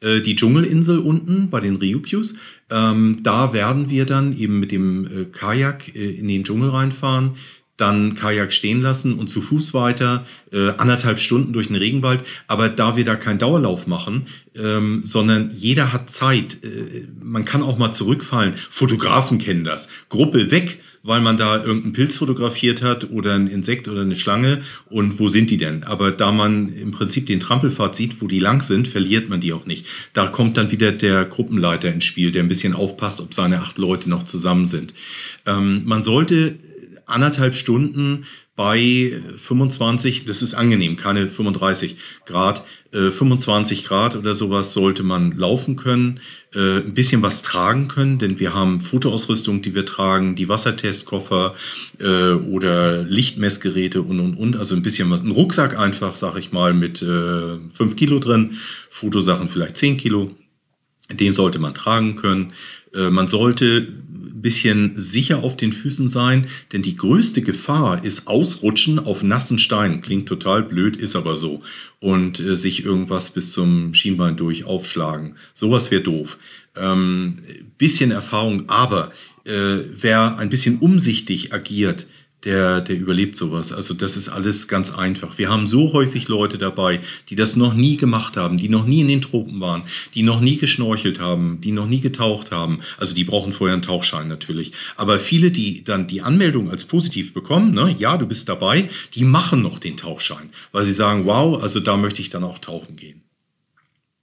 äh, 0.00 0.20
die 0.20 0.36
Dschungelinsel 0.36 0.98
unten 0.98 1.50
bei 1.50 1.60
den 1.60 1.76
Ryukyus. 1.76 2.34
Ähm, 2.70 3.20
da 3.22 3.52
werden 3.52 3.90
wir 3.90 4.06
dann 4.06 4.36
eben 4.36 4.60
mit 4.60 4.72
dem 4.72 5.06
äh, 5.06 5.24
Kajak 5.26 5.94
äh, 5.94 6.10
in 6.10 6.28
den 6.28 6.44
Dschungel 6.44 6.70
reinfahren 6.70 7.36
dann 7.78 8.14
Kajak 8.14 8.52
stehen 8.52 8.82
lassen 8.82 9.14
und 9.14 9.28
zu 9.28 9.40
Fuß 9.40 9.72
weiter, 9.72 10.26
äh, 10.52 10.70
anderthalb 10.76 11.20
Stunden 11.20 11.52
durch 11.52 11.68
den 11.68 11.76
Regenwald. 11.76 12.24
Aber 12.46 12.68
da 12.68 12.96
wir 12.96 13.04
da 13.04 13.16
keinen 13.16 13.38
Dauerlauf 13.38 13.86
machen, 13.86 14.26
ähm, 14.56 15.02
sondern 15.04 15.52
jeder 15.54 15.92
hat 15.92 16.10
Zeit, 16.10 16.58
äh, 16.64 17.06
man 17.22 17.44
kann 17.44 17.62
auch 17.62 17.78
mal 17.78 17.92
zurückfallen. 17.92 18.54
Fotografen 18.68 19.38
kennen 19.38 19.62
das. 19.62 19.88
Gruppe 20.08 20.50
weg, 20.50 20.80
weil 21.04 21.20
man 21.20 21.36
da 21.36 21.62
irgendeinen 21.62 21.92
Pilz 21.92 22.16
fotografiert 22.16 22.82
hat 22.82 23.10
oder 23.10 23.34
ein 23.34 23.46
Insekt 23.46 23.86
oder 23.86 24.02
eine 24.02 24.16
Schlange. 24.16 24.62
Und 24.90 25.20
wo 25.20 25.28
sind 25.28 25.48
die 25.48 25.56
denn? 25.56 25.84
Aber 25.84 26.10
da 26.10 26.32
man 26.32 26.72
im 26.74 26.90
Prinzip 26.90 27.26
den 27.26 27.38
Trampelpfad 27.38 27.94
sieht, 27.94 28.20
wo 28.20 28.26
die 28.26 28.40
lang 28.40 28.62
sind, 28.62 28.88
verliert 28.88 29.28
man 29.28 29.40
die 29.40 29.52
auch 29.52 29.66
nicht. 29.66 29.86
Da 30.14 30.26
kommt 30.26 30.56
dann 30.56 30.72
wieder 30.72 30.90
der 30.90 31.24
Gruppenleiter 31.26 31.92
ins 31.92 32.04
Spiel, 32.04 32.32
der 32.32 32.42
ein 32.42 32.48
bisschen 32.48 32.74
aufpasst, 32.74 33.20
ob 33.20 33.32
seine 33.32 33.60
acht 33.60 33.78
Leute 33.78 34.10
noch 34.10 34.24
zusammen 34.24 34.66
sind. 34.66 34.94
Ähm, 35.46 35.82
man 35.84 36.02
sollte 36.02 36.56
anderthalb 37.08 37.54
Stunden 37.54 38.26
bei 38.58 39.22
25, 39.36 40.24
das 40.24 40.42
ist 40.42 40.52
angenehm, 40.52 40.96
keine 40.96 41.28
35 41.28 41.96
Grad, 42.26 42.64
äh, 42.90 43.12
25 43.12 43.84
Grad 43.84 44.16
oder 44.16 44.34
sowas 44.34 44.72
sollte 44.72 45.04
man 45.04 45.30
laufen 45.38 45.76
können, 45.76 46.18
äh, 46.52 46.78
ein 46.78 46.92
bisschen 46.92 47.22
was 47.22 47.42
tragen 47.42 47.86
können, 47.86 48.18
denn 48.18 48.40
wir 48.40 48.54
haben 48.54 48.80
Fotoausrüstung, 48.80 49.62
die 49.62 49.76
wir 49.76 49.86
tragen, 49.86 50.34
die 50.34 50.48
Wassertestkoffer 50.48 51.54
äh, 52.00 52.32
oder 52.32 53.04
Lichtmessgeräte 53.04 54.02
und 54.02 54.18
und 54.18 54.34
und, 54.34 54.56
also 54.56 54.74
ein 54.74 54.82
bisschen 54.82 55.08
was, 55.08 55.20
ein 55.20 55.30
Rucksack 55.30 55.78
einfach, 55.78 56.16
sag 56.16 56.36
ich 56.36 56.50
mal, 56.50 56.74
mit 56.74 57.00
äh, 57.00 57.58
5 57.72 57.94
Kilo 57.94 58.18
drin, 58.18 58.58
Fotosachen 58.90 59.48
vielleicht 59.48 59.76
10 59.76 59.98
Kilo, 59.98 60.32
den 61.12 61.32
sollte 61.32 61.60
man 61.60 61.74
tragen 61.74 62.16
können. 62.16 62.52
Äh, 62.94 63.10
man 63.10 63.28
sollte 63.28 63.86
bisschen 64.42 64.92
sicher 64.96 65.42
auf 65.42 65.56
den 65.56 65.72
Füßen 65.72 66.10
sein, 66.10 66.46
denn 66.72 66.82
die 66.82 66.96
größte 66.96 67.42
Gefahr 67.42 68.04
ist 68.04 68.26
Ausrutschen 68.26 68.98
auf 68.98 69.22
nassen 69.22 69.58
Steinen. 69.58 70.00
Klingt 70.00 70.28
total 70.28 70.62
blöd, 70.62 70.96
ist 70.96 71.16
aber 71.16 71.36
so. 71.36 71.62
Und 72.00 72.40
äh, 72.40 72.56
sich 72.56 72.84
irgendwas 72.84 73.30
bis 73.30 73.52
zum 73.52 73.94
Schienbein 73.94 74.36
durch 74.36 74.64
aufschlagen. 74.64 75.36
Sowas 75.54 75.90
wäre 75.90 76.02
doof. 76.02 76.38
Ähm, 76.76 77.38
bisschen 77.76 78.10
Erfahrung, 78.10 78.68
aber 78.68 79.12
äh, 79.44 79.78
wer 79.92 80.38
ein 80.38 80.50
bisschen 80.50 80.78
umsichtig 80.78 81.52
agiert, 81.52 82.06
der, 82.44 82.80
der 82.80 82.96
überlebt 82.96 83.36
sowas. 83.36 83.72
Also 83.72 83.94
das 83.94 84.16
ist 84.16 84.28
alles 84.28 84.68
ganz 84.68 84.92
einfach. 84.92 85.38
Wir 85.38 85.48
haben 85.48 85.66
so 85.66 85.92
häufig 85.92 86.28
Leute 86.28 86.56
dabei, 86.56 87.00
die 87.28 87.36
das 87.36 87.56
noch 87.56 87.74
nie 87.74 87.96
gemacht 87.96 88.36
haben, 88.36 88.56
die 88.56 88.68
noch 88.68 88.86
nie 88.86 89.00
in 89.00 89.08
den 89.08 89.22
Tropen 89.22 89.60
waren, 89.60 89.82
die 90.14 90.22
noch 90.22 90.40
nie 90.40 90.56
geschnorchelt 90.56 91.18
haben, 91.18 91.60
die 91.60 91.72
noch 91.72 91.86
nie 91.86 92.00
getaucht 92.00 92.52
haben. 92.52 92.80
Also 92.96 93.14
die 93.14 93.24
brauchen 93.24 93.52
vorher 93.52 93.74
einen 93.74 93.82
Tauchschein 93.82 94.28
natürlich. 94.28 94.72
Aber 94.96 95.18
viele, 95.18 95.50
die 95.50 95.82
dann 95.82 96.06
die 96.06 96.22
Anmeldung 96.22 96.70
als 96.70 96.84
positiv 96.84 97.32
bekommen, 97.32 97.74
ne, 97.74 97.94
ja, 97.98 98.16
du 98.16 98.26
bist 98.26 98.48
dabei, 98.48 98.88
die 99.14 99.24
machen 99.24 99.62
noch 99.62 99.80
den 99.80 99.96
Tauchschein, 99.96 100.50
weil 100.70 100.86
sie 100.86 100.92
sagen, 100.92 101.24
wow, 101.24 101.60
also 101.60 101.80
da 101.80 101.96
möchte 101.96 102.20
ich 102.20 102.30
dann 102.30 102.44
auch 102.44 102.58
tauchen 102.58 102.94
gehen. 102.94 103.22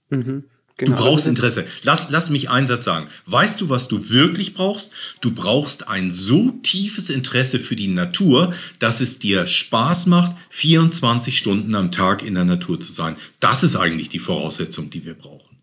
Mhm. 0.08 0.44
Genau, 0.78 0.96
du 0.96 1.02
brauchst 1.02 1.26
also 1.26 1.30
Interesse. 1.30 1.64
Lass, 1.82 2.06
lass 2.10 2.28
mich 2.28 2.50
einen 2.50 2.66
Satz 2.66 2.84
sagen. 2.84 3.06
Weißt 3.24 3.60
du, 3.60 3.70
was 3.70 3.88
du 3.88 4.10
wirklich 4.10 4.52
brauchst? 4.52 4.92
Du 5.22 5.34
brauchst 5.34 5.88
ein 5.88 6.12
so 6.12 6.50
tiefes 6.62 7.08
Interesse 7.08 7.60
für 7.60 7.76
die 7.76 7.88
Natur, 7.88 8.52
dass 8.78 9.00
es 9.00 9.18
dir 9.18 9.46
Spaß 9.46 10.04
macht, 10.06 10.36
24 10.50 11.36
Stunden 11.36 11.74
am 11.74 11.92
Tag 11.92 12.22
in 12.22 12.34
der 12.34 12.44
Natur 12.44 12.78
zu 12.78 12.92
sein. 12.92 13.16
Das 13.40 13.62
ist 13.62 13.74
eigentlich 13.74 14.10
die 14.10 14.18
Voraussetzung, 14.18 14.90
die 14.90 15.06
wir 15.06 15.14
brauchen. 15.14 15.56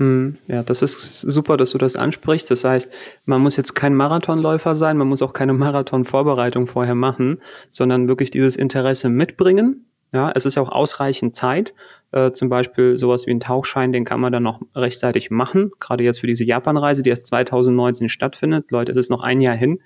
Hm, 0.00 0.38
ja, 0.48 0.64
das 0.64 0.82
ist 0.82 1.20
super, 1.20 1.56
dass 1.56 1.70
du 1.70 1.78
das 1.78 1.94
ansprichst. 1.94 2.50
Das 2.50 2.64
heißt, 2.64 2.90
man 3.26 3.40
muss 3.40 3.56
jetzt 3.56 3.74
kein 3.74 3.94
Marathonläufer 3.94 4.74
sein, 4.74 4.96
man 4.96 5.08
muss 5.08 5.22
auch 5.22 5.34
keine 5.34 5.52
Marathonvorbereitung 5.54 6.66
vorher 6.66 6.96
machen, 6.96 7.38
sondern 7.70 8.08
wirklich 8.08 8.32
dieses 8.32 8.56
Interesse 8.56 9.08
mitbringen 9.08 9.84
ja, 10.12 10.32
es 10.34 10.46
ist 10.46 10.56
auch 10.56 10.70
ausreichend 10.70 11.36
Zeit. 11.36 11.74
Äh, 12.12 12.32
zum 12.32 12.48
Beispiel 12.48 12.96
sowas 12.96 13.26
wie 13.26 13.32
ein 13.32 13.40
Tauchschein, 13.40 13.92
den 13.92 14.04
kann 14.04 14.20
man 14.20 14.32
dann 14.32 14.42
noch 14.42 14.60
rechtzeitig 14.74 15.30
machen. 15.30 15.70
Gerade 15.78 16.04
jetzt 16.04 16.20
für 16.20 16.26
diese 16.26 16.44
Japanreise, 16.44 17.02
die 17.02 17.10
erst 17.10 17.26
2019 17.26 18.08
stattfindet. 18.08 18.70
Leute, 18.70 18.92
es 18.92 18.98
ist 18.98 19.10
noch 19.10 19.22
ein 19.22 19.40
Jahr 19.40 19.56
hin. 19.56 19.78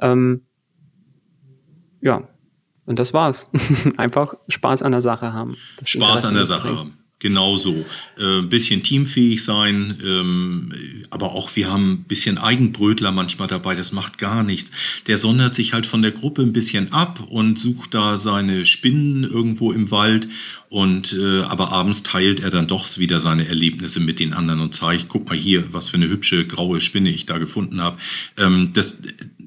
Ähm, 0.00 0.42
ja, 2.00 2.28
und 2.86 2.98
das 2.98 3.14
war's. 3.14 3.48
Einfach 3.96 4.34
Spaß 4.48 4.82
an 4.82 4.92
der 4.92 5.00
Sache 5.02 5.32
haben. 5.32 5.56
Spaß 5.82 6.24
an 6.24 6.34
der 6.34 6.46
Sache 6.46 6.68
haben 6.76 7.03
genauso. 7.18 7.86
Äh, 8.18 8.42
bisschen 8.42 8.82
teamfähig 8.82 9.42
sein, 9.42 9.98
ähm, 10.04 10.72
aber 11.10 11.32
auch 11.32 11.56
wir 11.56 11.70
haben 11.70 11.92
ein 11.92 12.04
bisschen 12.04 12.38
Eigenbrötler 12.38 13.12
manchmal 13.12 13.48
dabei, 13.48 13.74
das 13.74 13.92
macht 13.92 14.18
gar 14.18 14.42
nichts. 14.42 14.70
Der 15.06 15.16
sondert 15.16 15.54
sich 15.54 15.72
halt 15.72 15.86
von 15.86 16.02
der 16.02 16.12
Gruppe 16.12 16.42
ein 16.42 16.52
bisschen 16.52 16.92
ab 16.92 17.26
und 17.28 17.58
sucht 17.58 17.94
da 17.94 18.18
seine 18.18 18.66
Spinnen 18.66 19.24
irgendwo 19.24 19.72
im 19.72 19.90
Wald 19.90 20.28
und 20.68 21.12
äh, 21.12 21.42
aber 21.42 21.72
abends 21.72 22.02
teilt 22.02 22.40
er 22.40 22.50
dann 22.50 22.66
doch 22.66 22.98
wieder 22.98 23.20
seine 23.20 23.46
Erlebnisse 23.46 24.00
mit 24.00 24.18
den 24.18 24.32
anderen 24.32 24.60
und 24.60 24.74
zeigt, 24.74 25.08
guck 25.08 25.28
mal 25.28 25.38
hier, 25.38 25.72
was 25.72 25.88
für 25.88 25.96
eine 25.96 26.08
hübsche 26.08 26.46
graue 26.46 26.80
Spinne 26.80 27.10
ich 27.10 27.26
da 27.26 27.38
gefunden 27.38 27.80
habe. 27.80 27.96
Ähm, 28.36 28.70
das, 28.74 28.98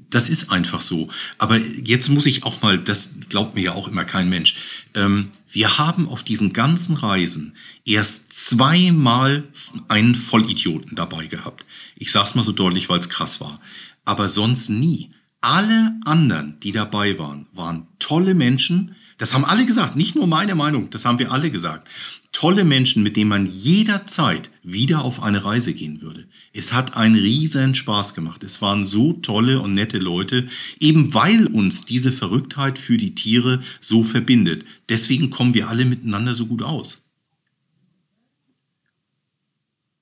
das 0.10 0.30
ist 0.30 0.50
einfach 0.52 0.82
so. 0.82 1.10
Aber 1.38 1.58
jetzt 1.58 2.08
muss 2.10 2.26
ich 2.26 2.44
auch 2.44 2.62
mal, 2.62 2.78
das 2.78 3.10
glaubt 3.30 3.56
mir 3.56 3.62
ja 3.62 3.74
auch 3.74 3.88
immer 3.88 4.06
kein 4.06 4.30
Mensch. 4.30 4.56
Ähm, 4.94 5.32
wir 5.50 5.78
haben 5.78 6.08
auf 6.10 6.24
diesen 6.24 6.54
ganzen 6.54 6.96
Reisen 6.96 7.56
erst 7.86 8.32
zweimal 8.32 9.48
einen 9.88 10.16
Vollidioten 10.16 10.96
dabei 10.96 11.28
gehabt. 11.28 11.66
Ich 11.96 12.12
sag's 12.12 12.36
mal 12.36 12.44
so 12.44 12.52
deutlich, 12.52 12.90
weil 12.90 13.00
es 13.00 13.10
krass 13.10 13.40
war. 13.40 13.60
Aber 14.06 14.30
sonst 14.30 14.70
nie. 14.70 15.12
Alle 15.42 15.94
anderen, 16.04 16.60
die 16.62 16.72
dabei 16.72 17.18
waren, 17.20 17.48
waren 17.54 17.88
tolle 18.00 18.34
Menschen, 18.34 18.96
das 19.18 19.34
haben 19.34 19.46
alle 19.46 19.66
gesagt, 19.66 19.96
nicht 19.96 20.16
nur 20.16 20.28
meine 20.28 20.54
Meinung, 20.54 20.92
das 20.92 21.04
haben 21.04 21.18
wir 21.18 21.32
alle 21.32 21.50
gesagt. 21.50 21.90
Tolle 22.32 22.64
Menschen, 22.64 23.02
mit 23.02 23.18
denen 23.18 23.30
man 23.30 23.48
jederzeit 23.48 24.52
wieder 24.62 25.02
auf 25.02 25.24
eine 25.24 25.44
Reise 25.44 25.74
gehen 25.74 26.02
würde. 26.02 26.28
Es 26.54 26.72
hat 26.72 26.96
einen 26.96 27.16
riesen 27.16 27.74
Spaß 27.74 28.14
gemacht. 28.14 28.44
Es 28.44 28.62
waren 28.62 28.86
so 28.86 29.14
tolle 29.14 29.60
und 29.60 29.74
nette 29.74 29.98
Leute, 29.98 30.48
eben 30.80 31.16
weil 31.16 31.48
uns 31.48 31.82
diese 31.86 32.12
Verrücktheit 32.12 32.78
für 32.78 32.98
die 32.98 33.16
Tiere 33.16 33.62
so 33.82 34.04
verbindet. 34.04 34.66
Deswegen 34.88 35.32
kommen 35.32 35.56
wir 35.56 35.68
alle 35.68 35.86
miteinander 35.86 36.36
so 36.36 36.46
gut 36.46 36.62
aus. 36.62 37.02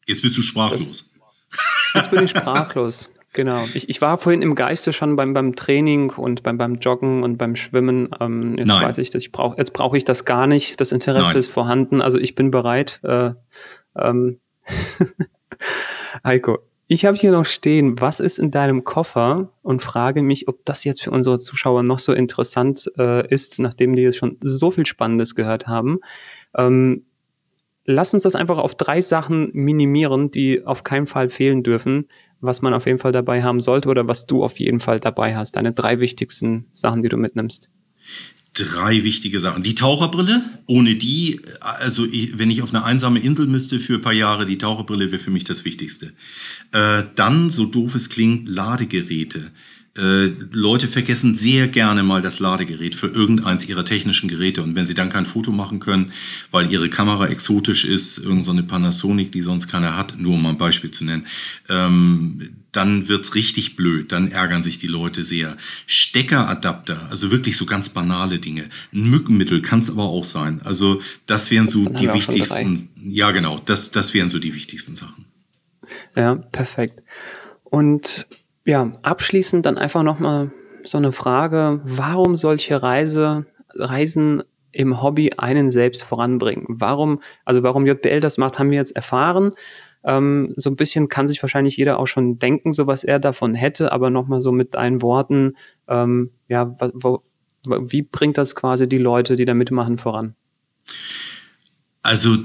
Jetzt 0.05 0.21
bist 0.21 0.37
du 0.37 0.41
sprachlos. 0.41 1.05
Das, 1.93 2.03
jetzt 2.03 2.11
bin 2.11 2.25
ich 2.25 2.31
sprachlos. 2.31 3.09
Genau. 3.35 3.65
Ich, 3.73 3.89
ich 3.89 3.99
war 3.99 4.17
vorhin 4.17 4.41
im 4.41 4.55
Geiste 4.55 4.93
schon 4.93 5.17
beim, 5.17 5.33
beim 5.33 5.57
Training 5.57 6.09
und 6.11 6.41
beim, 6.41 6.57
beim 6.57 6.75
Joggen 6.75 7.21
und 7.21 7.35
beim 7.37 7.57
Schwimmen. 7.57 8.07
Ähm, 8.21 8.57
jetzt 8.57 8.67
Nein. 8.67 8.87
weiß 8.87 8.97
ich, 8.97 9.09
dass 9.09 9.23
ich 9.23 9.33
brauche, 9.33 9.57
jetzt 9.57 9.73
brauche 9.73 9.97
ich 9.97 10.05
das 10.05 10.23
gar 10.23 10.47
nicht. 10.47 10.79
Das 10.79 10.93
Interesse 10.93 11.31
Nein. 11.31 11.37
ist 11.39 11.51
vorhanden. 11.51 12.01
Also 12.01 12.17
ich 12.17 12.33
bin 12.33 12.49
bereit. 12.49 13.01
Äh, 13.03 13.31
ähm. 13.99 14.39
Heiko, 16.23 16.59
ich 16.87 17.03
habe 17.03 17.17
hier 17.17 17.31
noch 17.31 17.45
stehen, 17.45 17.99
was 17.99 18.21
ist 18.21 18.39
in 18.39 18.51
deinem 18.51 18.85
Koffer 18.85 19.51
und 19.63 19.81
frage 19.81 20.21
mich, 20.21 20.47
ob 20.47 20.63
das 20.63 20.85
jetzt 20.85 21.03
für 21.03 21.11
unsere 21.11 21.37
Zuschauer 21.37 21.83
noch 21.83 21.99
so 21.99 22.13
interessant 22.13 22.89
äh, 22.97 23.27
ist, 23.27 23.59
nachdem 23.59 23.97
die 23.97 24.03
jetzt 24.03 24.17
schon 24.17 24.37
so 24.39 24.71
viel 24.71 24.85
Spannendes 24.85 25.35
gehört 25.35 25.67
haben. 25.67 25.99
Ähm, 26.55 27.03
lass 27.83 28.13
uns 28.13 28.23
das 28.23 28.35
einfach 28.35 28.59
auf 28.59 28.75
drei 28.75 29.01
Sachen 29.01 29.49
minimieren, 29.51 30.31
die 30.31 30.65
auf 30.65 30.85
keinen 30.85 31.05
Fall 31.05 31.29
fehlen 31.29 31.63
dürfen 31.63 32.07
was 32.45 32.61
man 32.61 32.73
auf 32.73 32.85
jeden 32.85 32.99
Fall 32.99 33.11
dabei 33.11 33.43
haben 33.43 33.61
sollte 33.61 33.89
oder 33.89 34.07
was 34.07 34.25
du 34.25 34.43
auf 34.43 34.59
jeden 34.59 34.79
Fall 34.79 34.99
dabei 34.99 35.35
hast? 35.35 35.55
Deine 35.55 35.73
drei 35.73 35.99
wichtigsten 35.99 36.65
Sachen, 36.73 37.03
die 37.03 37.09
du 37.09 37.17
mitnimmst. 37.17 37.69
Drei 38.53 39.03
wichtige 39.03 39.41
Sachen. 39.41 39.63
Die 39.63 39.75
Taucherbrille, 39.75 40.41
ohne 40.65 40.95
die, 40.95 41.41
also 41.59 42.05
ich, 42.05 42.39
wenn 42.39 42.49
ich 42.49 42.61
auf 42.61 42.73
eine 42.73 42.85
einsame 42.85 43.19
Insel 43.19 43.47
müsste 43.47 43.79
für 43.81 43.95
ein 43.95 44.01
paar 44.01 44.13
Jahre, 44.13 44.45
die 44.45 44.57
Taucherbrille 44.57 45.11
wäre 45.11 45.21
für 45.21 45.31
mich 45.31 45.43
das 45.43 45.65
Wichtigste. 45.65 46.13
Äh, 46.71 47.03
dann, 47.15 47.49
so 47.49 47.65
doof 47.65 47.95
es 47.95 48.07
klingt, 48.07 48.47
Ladegeräte. 48.47 49.51
Äh, 49.97 50.33
Leute 50.51 50.89
vergessen 50.89 51.35
sehr 51.35 51.69
gerne 51.69 52.03
mal 52.03 52.21
das 52.21 52.39
Ladegerät 52.39 52.95
für 52.95 53.07
irgendeins 53.07 53.65
ihrer 53.65 53.85
technischen 53.85 54.27
Geräte. 54.27 54.61
Und 54.61 54.75
wenn 54.75 54.85
sie 54.85 54.93
dann 54.93 55.09
kein 55.09 55.25
Foto 55.25 55.51
machen 55.51 55.79
können, 55.79 56.11
weil 56.51 56.69
ihre 56.69 56.89
Kamera 56.89 57.27
exotisch 57.27 57.85
ist, 57.85 58.17
irgendeine 58.17 58.61
so 58.61 58.67
Panasonic, 58.67 59.31
die 59.31 59.41
sonst 59.41 59.69
keiner 59.69 59.95
hat, 59.95 60.19
nur 60.19 60.33
um 60.33 60.45
ein 60.47 60.57
Beispiel 60.57 60.91
zu 60.91 61.05
nennen, 61.05 61.27
ähm, 61.69 62.49
dann 62.73 63.07
wird's 63.07 63.35
richtig 63.35 63.77
blöd. 63.77 64.11
Dann 64.11 64.31
ärgern 64.31 64.63
sich 64.63 64.79
die 64.79 64.87
Leute 64.87 65.23
sehr. 65.23 65.55
Steckeradapter, 65.85 67.07
also 67.09 67.31
wirklich 67.31 67.55
so 67.55 67.65
ganz 67.65 67.87
banale 67.87 68.39
Dinge. 68.39 68.69
Ein 68.93 69.09
Mückenmittel 69.09 69.61
kann 69.61 69.79
es 69.79 69.89
aber 69.89 70.03
auch 70.03 70.25
sein. 70.25 70.61
Also 70.63 71.01
das 71.25 71.51
wären 71.51 71.69
so 71.69 71.85
die 71.85 72.11
wichtigsten. 72.11 72.89
Ja, 73.01 73.31
genau. 73.31 73.59
Das, 73.63 73.91
das 73.91 74.13
wären 74.13 74.29
so 74.29 74.39
die 74.39 74.53
wichtigsten 74.55 74.97
Sachen. 74.97 75.25
Ja, 76.17 76.35
perfekt. 76.35 77.01
Und 77.63 78.27
Ja, 78.65 78.91
abschließend 79.03 79.65
dann 79.65 79.77
einfach 79.77 80.03
nochmal 80.03 80.51
so 80.83 80.97
eine 80.97 81.11
Frage, 81.11 81.81
warum 81.83 82.35
solche 82.35 82.81
Reise, 82.81 83.45
Reisen 83.73 84.43
im 84.71 85.01
Hobby 85.01 85.31
einen 85.37 85.71
selbst 85.71 86.03
voranbringen? 86.03 86.65
Warum, 86.67 87.21
also 87.45 87.63
warum 87.63 87.85
JBL 87.85 88.19
das 88.19 88.37
macht, 88.37 88.59
haben 88.59 88.71
wir 88.71 88.77
jetzt 88.77 88.95
erfahren. 88.95 89.51
Ähm, 90.03 90.53
so 90.57 90.69
ein 90.69 90.75
bisschen 90.75 91.07
kann 91.07 91.27
sich 91.27 91.41
wahrscheinlich 91.41 91.77
jeder 91.77 91.99
auch 91.99 92.07
schon 92.07 92.39
denken, 92.39 92.73
so 92.73 92.87
was 92.87 93.03
er 93.03 93.19
davon 93.19 93.55
hätte, 93.55 93.91
aber 93.91 94.09
nochmal 94.09 94.41
so 94.41 94.51
mit 94.51 94.75
deinen 94.75 95.01
Worten, 95.01 95.53
ähm, 95.87 96.31
ja, 96.47 96.75
wo, 96.93 97.23
wie 97.65 98.03
bringt 98.03 98.37
das 98.37 98.55
quasi 98.55 98.87
die 98.87 98.99
Leute, 98.99 99.35
die 99.35 99.45
da 99.45 99.53
mitmachen, 99.53 99.97
voran? 99.97 100.35
Also 102.03 102.37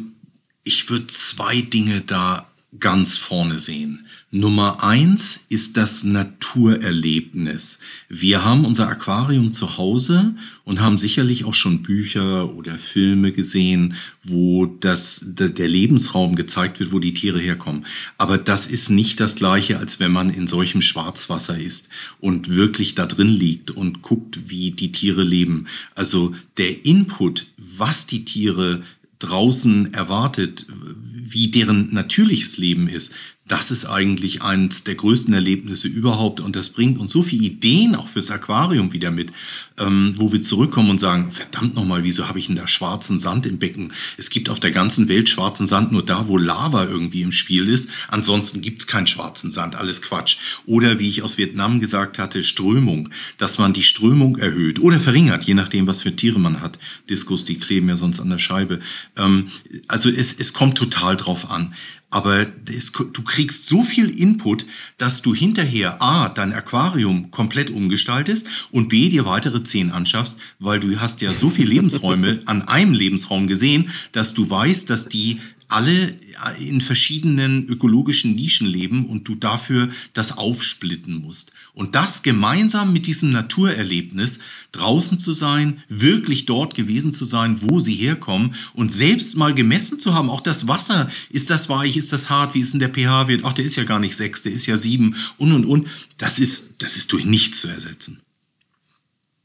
ich 0.64 0.88
würde 0.88 1.08
zwei 1.08 1.60
Dinge 1.60 2.00
da 2.00 2.49
ganz 2.78 3.18
vorne 3.18 3.58
sehen. 3.58 4.06
Nummer 4.30 4.84
eins 4.84 5.40
ist 5.48 5.76
das 5.76 6.04
Naturerlebnis. 6.04 7.80
Wir 8.08 8.44
haben 8.44 8.64
unser 8.64 8.88
Aquarium 8.88 9.52
zu 9.52 9.76
Hause 9.76 10.36
und 10.64 10.80
haben 10.80 10.96
sicherlich 10.96 11.44
auch 11.44 11.54
schon 11.54 11.82
Bücher 11.82 12.54
oder 12.54 12.78
Filme 12.78 13.32
gesehen, 13.32 13.94
wo 14.22 14.66
das, 14.66 15.20
der 15.24 15.68
Lebensraum 15.68 16.36
gezeigt 16.36 16.78
wird, 16.78 16.92
wo 16.92 17.00
die 17.00 17.12
Tiere 17.12 17.40
herkommen. 17.40 17.86
Aber 18.18 18.38
das 18.38 18.68
ist 18.68 18.88
nicht 18.88 19.18
das 19.18 19.34
Gleiche, 19.34 19.78
als 19.78 19.98
wenn 19.98 20.12
man 20.12 20.30
in 20.30 20.46
solchem 20.46 20.80
Schwarzwasser 20.80 21.58
ist 21.58 21.88
und 22.20 22.48
wirklich 22.48 22.94
da 22.94 23.06
drin 23.06 23.28
liegt 23.28 23.72
und 23.72 24.02
guckt, 24.02 24.48
wie 24.48 24.70
die 24.70 24.92
Tiere 24.92 25.24
leben. 25.24 25.66
Also 25.96 26.36
der 26.56 26.86
Input, 26.86 27.46
was 27.56 28.06
die 28.06 28.24
Tiere 28.24 28.82
draußen 29.20 29.94
erwartet, 29.94 30.66
wie 30.68 31.50
deren 31.50 31.92
natürliches 31.94 32.58
Leben 32.58 32.88
ist, 32.88 33.14
das 33.50 33.72
ist 33.72 33.84
eigentlich 33.84 34.42
eines 34.42 34.84
der 34.84 34.94
größten 34.94 35.34
Erlebnisse 35.34 35.88
überhaupt 35.88 36.38
und 36.38 36.54
das 36.54 36.70
bringt 36.70 36.98
uns 36.98 37.10
so 37.10 37.24
viele 37.24 37.46
Ideen 37.46 37.96
auch 37.96 38.06
fürs 38.06 38.30
Aquarium 38.30 38.92
wieder 38.92 39.10
mit, 39.10 39.32
ähm, 39.76 40.14
wo 40.16 40.32
wir 40.32 40.40
zurückkommen 40.40 40.88
und 40.88 41.00
sagen, 41.00 41.32
verdammt 41.32 41.74
nochmal, 41.74 42.04
wieso 42.04 42.28
habe 42.28 42.38
ich 42.38 42.46
denn 42.46 42.54
da 42.54 42.68
schwarzen 42.68 43.18
Sand 43.18 43.46
im 43.46 43.58
Becken? 43.58 43.92
Es 44.16 44.30
gibt 44.30 44.50
auf 44.50 44.60
der 44.60 44.70
ganzen 44.70 45.08
Welt 45.08 45.28
schwarzen 45.28 45.66
Sand 45.66 45.90
nur 45.90 46.04
da, 46.04 46.28
wo 46.28 46.36
Lava 46.36 46.84
irgendwie 46.84 47.22
im 47.22 47.32
Spiel 47.32 47.68
ist. 47.68 47.88
Ansonsten 48.06 48.60
gibt 48.60 48.82
es 48.82 48.86
keinen 48.86 49.08
schwarzen 49.08 49.50
Sand, 49.50 49.74
alles 49.74 50.00
Quatsch. 50.00 50.36
Oder 50.66 51.00
wie 51.00 51.08
ich 51.08 51.22
aus 51.22 51.36
Vietnam 51.36 51.80
gesagt 51.80 52.20
hatte, 52.20 52.44
Strömung, 52.44 53.08
dass 53.36 53.58
man 53.58 53.72
die 53.72 53.82
Strömung 53.82 54.36
erhöht 54.36 54.78
oder 54.78 55.00
verringert, 55.00 55.42
je 55.42 55.54
nachdem, 55.54 55.88
was 55.88 56.02
für 56.02 56.14
Tiere 56.14 56.38
man 56.38 56.60
hat. 56.60 56.78
Diskus, 57.08 57.44
die 57.44 57.58
kleben 57.58 57.88
ja 57.88 57.96
sonst 57.96 58.20
an 58.20 58.30
der 58.30 58.38
Scheibe. 58.38 58.78
Ähm, 59.16 59.48
also 59.88 60.08
es, 60.08 60.34
es 60.38 60.52
kommt 60.52 60.78
total 60.78 61.16
drauf 61.16 61.50
an. 61.50 61.74
Aber 62.10 62.46
es, 62.68 62.90
du 62.92 63.22
kriegst 63.22 63.66
so 63.66 63.82
viel 63.84 64.10
Input, 64.10 64.66
dass 64.98 65.22
du 65.22 65.34
hinterher 65.34 66.02
A, 66.02 66.28
dein 66.28 66.52
Aquarium 66.52 67.30
komplett 67.30 67.70
umgestaltest 67.70 68.46
und 68.72 68.88
B, 68.88 69.08
dir 69.08 69.26
weitere 69.26 69.62
zehn 69.62 69.92
anschaffst, 69.92 70.36
weil 70.58 70.80
du 70.80 71.00
hast 71.00 71.20
ja 71.20 71.32
so 71.32 71.50
viele 71.50 71.68
Lebensräume 71.68 72.40
an 72.46 72.62
einem 72.62 72.94
Lebensraum 72.94 73.46
gesehen, 73.46 73.90
dass 74.12 74.34
du 74.34 74.50
weißt, 74.50 74.90
dass 74.90 75.08
die 75.08 75.40
alle 75.70 76.14
in 76.58 76.80
verschiedenen 76.80 77.68
ökologischen 77.68 78.34
Nischen 78.34 78.66
leben 78.66 79.06
und 79.06 79.28
du 79.28 79.34
dafür 79.34 79.90
das 80.14 80.36
aufsplitten 80.36 81.14
musst. 81.22 81.52
Und 81.74 81.94
das 81.94 82.22
gemeinsam 82.22 82.92
mit 82.92 83.06
diesem 83.06 83.30
Naturerlebnis, 83.30 84.38
draußen 84.72 85.18
zu 85.18 85.32
sein, 85.32 85.82
wirklich 85.88 86.46
dort 86.46 86.74
gewesen 86.74 87.12
zu 87.12 87.24
sein, 87.24 87.58
wo 87.62 87.80
sie 87.80 87.94
herkommen 87.94 88.54
und 88.74 88.92
selbst 88.92 89.36
mal 89.36 89.54
gemessen 89.54 90.00
zu 90.00 90.14
haben, 90.14 90.30
auch 90.30 90.40
das 90.40 90.66
Wasser, 90.66 91.10
ist 91.30 91.50
das 91.50 91.68
weich, 91.68 91.96
ist 91.96 92.12
das 92.12 92.30
hart, 92.30 92.54
wie 92.54 92.60
ist 92.60 92.72
denn 92.72 92.80
der 92.80 92.90
pH-Wert, 92.90 93.42
ach, 93.44 93.52
der 93.52 93.64
ist 93.64 93.76
ja 93.76 93.84
gar 93.84 93.98
nicht 93.98 94.16
sechs, 94.16 94.42
der 94.42 94.52
ist 94.52 94.66
ja 94.66 94.76
sieben 94.76 95.16
und 95.38 95.52
und 95.52 95.66
und, 95.66 95.88
das 96.18 96.38
ist, 96.38 96.64
das 96.78 96.96
ist 96.96 97.12
durch 97.12 97.24
nichts 97.24 97.60
zu 97.60 97.68
ersetzen. 97.68 98.20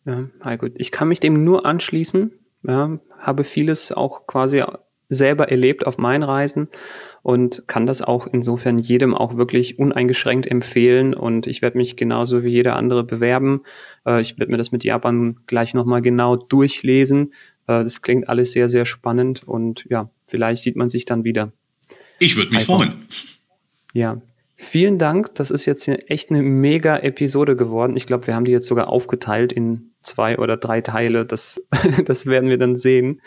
Ja, 0.06 0.56
gut. 0.58 0.74
Ich 0.76 0.92
kann 0.92 1.08
mich 1.08 1.20
dem 1.20 1.44
nur 1.44 1.66
anschließen. 1.66 2.32
Ja, 2.68 3.00
habe 3.20 3.44
vieles 3.44 3.92
auch 3.92 4.28
quasi 4.28 4.64
selber 5.10 5.50
erlebt 5.50 5.86
auf 5.86 5.98
meinen 5.98 6.24
Reisen 6.24 6.68
und 7.22 7.64
kann 7.68 7.86
das 7.86 8.02
auch 8.02 8.28
insofern 8.28 8.78
jedem 8.78 9.14
auch 9.14 9.38
wirklich 9.38 9.80
uneingeschränkt 9.80 10.48
empfehlen 10.48 11.14
und 11.14 11.48
ich 11.48 11.62
werde 11.62 11.78
mich 11.78 11.96
genauso 11.96 12.44
wie 12.44 12.50
jeder 12.50 12.76
andere 12.76 13.04
bewerben. 13.04 13.62
Äh, 14.06 14.22
ich 14.22 14.38
werde 14.38 14.52
mir 14.52 14.58
das 14.58 14.72
mit 14.72 14.84
Japan 14.84 15.38
gleich 15.48 15.74
nochmal 15.74 16.02
genau 16.02 16.36
durchlesen. 16.36 17.34
Äh, 17.68 17.84
das 17.84 18.02
klingt 18.02 18.30
alles 18.30 18.52
sehr, 18.52 18.70
sehr 18.70 18.86
spannend 18.86 19.44
und 19.46 19.86
ja, 19.90 20.10
vielleicht 20.28 20.64
sieht 20.64 20.76
man 20.76 20.90
sich 20.90 21.06
dann 21.06 21.24
wieder. 21.24 21.52
Ich 22.20 22.36
würde 22.36 22.54
mich 22.54 22.66
freuen. 22.66 23.06
Ja, 23.94 24.22
Vielen 24.58 24.98
Dank. 24.98 25.36
Das 25.36 25.52
ist 25.52 25.66
jetzt 25.66 25.88
echt 25.88 26.30
eine 26.30 26.42
mega 26.42 26.98
Episode 26.98 27.56
geworden. 27.56 27.98
Ich 27.98 28.06
glaube, 28.06 28.28
wir 28.28 28.36
haben 28.36 28.46
die 28.46 28.52
jetzt 28.52 28.68
sogar 28.68 28.88
aufgeteilt 28.88 29.52
in 29.52 29.92
zwei 30.02 30.38
oder 30.38 30.56
drei 30.56 30.82
Teile. 30.82 31.26
Das, 31.26 31.62
das 32.06 32.26
werden 32.26 32.50
wir 32.50 32.58
dann 32.58 32.78
sehen. 32.78 33.22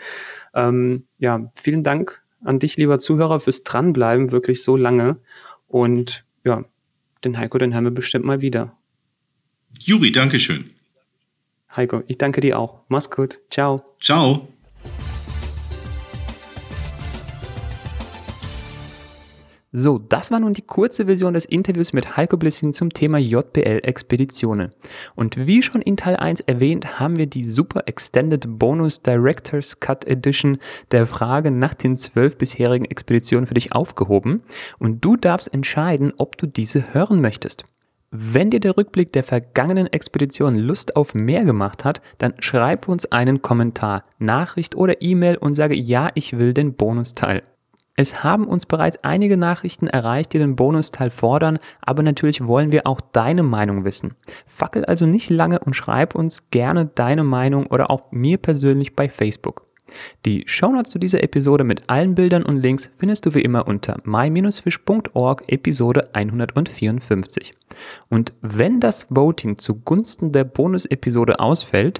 Ähm, 0.55 1.05
ja, 1.19 1.51
vielen 1.55 1.83
Dank 1.83 2.23
an 2.43 2.59
dich, 2.59 2.77
lieber 2.77 2.99
Zuhörer, 2.99 3.39
fürs 3.39 3.63
Dranbleiben, 3.63 4.31
wirklich 4.31 4.63
so 4.63 4.75
lange. 4.75 5.17
Und 5.67 6.25
ja, 6.43 6.65
den 7.23 7.37
Heiko, 7.37 7.57
den 7.57 7.75
haben 7.75 7.83
wir 7.83 7.91
bestimmt 7.91 8.25
mal 8.25 8.41
wieder. 8.41 8.75
Juri, 9.79 10.11
Dankeschön. 10.11 10.71
Heiko, 11.75 12.01
ich 12.07 12.17
danke 12.17 12.41
dir 12.41 12.57
auch. 12.57 12.81
Mach's 12.87 13.11
gut. 13.11 13.39
Ciao. 13.51 13.83
Ciao. 14.01 14.47
So, 19.71 19.99
das 19.99 20.31
war 20.31 20.39
nun 20.39 20.55
die 20.55 20.63
kurze 20.63 21.05
Version 21.05 21.35
des 21.35 21.45
Interviews 21.45 21.93
mit 21.93 22.17
Heiko 22.17 22.37
Blissin 22.37 22.73
zum 22.73 22.91
Thema 22.91 23.19
JBL-Expeditionen. 23.19 24.71
Und 25.13 25.45
wie 25.45 25.61
schon 25.61 25.83
in 25.83 25.95
Teil 25.95 26.15
1 26.15 26.41
erwähnt, 26.41 26.99
haben 26.99 27.17
wir 27.17 27.27
die 27.27 27.43
Super 27.43 27.81
Extended 27.85 28.57
Bonus 28.57 29.03
Director's 29.03 29.79
Cut 29.79 30.05
Edition 30.05 30.57
der 30.89 31.05
Frage 31.05 31.51
nach 31.51 31.75
den 31.75 31.97
zwölf 31.97 32.35
bisherigen 32.35 32.85
Expeditionen 32.85 33.45
für 33.45 33.53
dich 33.53 33.71
aufgehoben 33.71 34.41
und 34.79 35.05
du 35.05 35.15
darfst 35.15 35.53
entscheiden, 35.53 36.13
ob 36.17 36.39
du 36.39 36.47
diese 36.47 36.85
hören 36.93 37.21
möchtest. 37.21 37.63
Wenn 38.09 38.49
dir 38.49 38.59
der 38.59 38.75
Rückblick 38.75 39.11
der 39.11 39.21
vergangenen 39.21 39.85
Expedition 39.85 40.55
Lust 40.55 40.95
auf 40.95 41.13
mehr 41.13 41.45
gemacht 41.45 41.85
hat, 41.85 42.01
dann 42.17 42.33
schreib 42.39 42.87
uns 42.87 43.05
einen 43.11 43.43
Kommentar, 43.43 44.01
Nachricht 44.17 44.73
oder 44.73 45.03
E-Mail 45.03 45.37
und 45.37 45.53
sage 45.53 45.75
ja, 45.75 46.09
ich 46.15 46.39
will 46.39 46.55
den 46.55 46.73
Bonusteil. 46.73 47.43
Es 47.99 48.23
haben 48.23 48.47
uns 48.47 48.65
bereits 48.65 49.03
einige 49.03 49.35
Nachrichten 49.35 49.87
erreicht, 49.87 50.31
die 50.31 50.37
den 50.37 50.55
Bonusteil 50.55 51.09
fordern, 51.09 51.59
aber 51.81 52.01
natürlich 52.01 52.47
wollen 52.47 52.71
wir 52.71 52.87
auch 52.87 53.01
deine 53.01 53.43
Meinung 53.43 53.83
wissen. 53.83 54.15
Fackel 54.45 54.85
also 54.85 55.03
nicht 55.03 55.29
lange 55.29 55.59
und 55.59 55.75
schreib 55.75 56.15
uns 56.15 56.49
gerne 56.49 56.85
deine 56.85 57.25
Meinung 57.25 57.65
oder 57.65 57.91
auch 57.91 58.09
mir 58.11 58.37
persönlich 58.37 58.95
bei 58.95 59.09
Facebook. 59.09 59.65
Die 60.25 60.45
Shownotes 60.45 60.93
zu 60.93 60.97
dieser 60.97 61.21
Episode 61.23 61.65
mit 61.65 61.89
allen 61.89 62.15
Bildern 62.15 62.43
und 62.43 62.63
Links 62.63 62.89
findest 62.95 63.25
du 63.25 63.33
wie 63.33 63.41
immer 63.41 63.67
unter 63.67 63.97
my-fish.org 64.05 65.43
Episode 65.47 66.13
154. 66.13 67.53
Und 68.07 68.33
wenn 68.41 68.79
das 68.79 69.07
Voting 69.09 69.57
zugunsten 69.57 70.31
der 70.31 70.45
Bonus-Episode 70.45 71.41
ausfällt, 71.41 71.99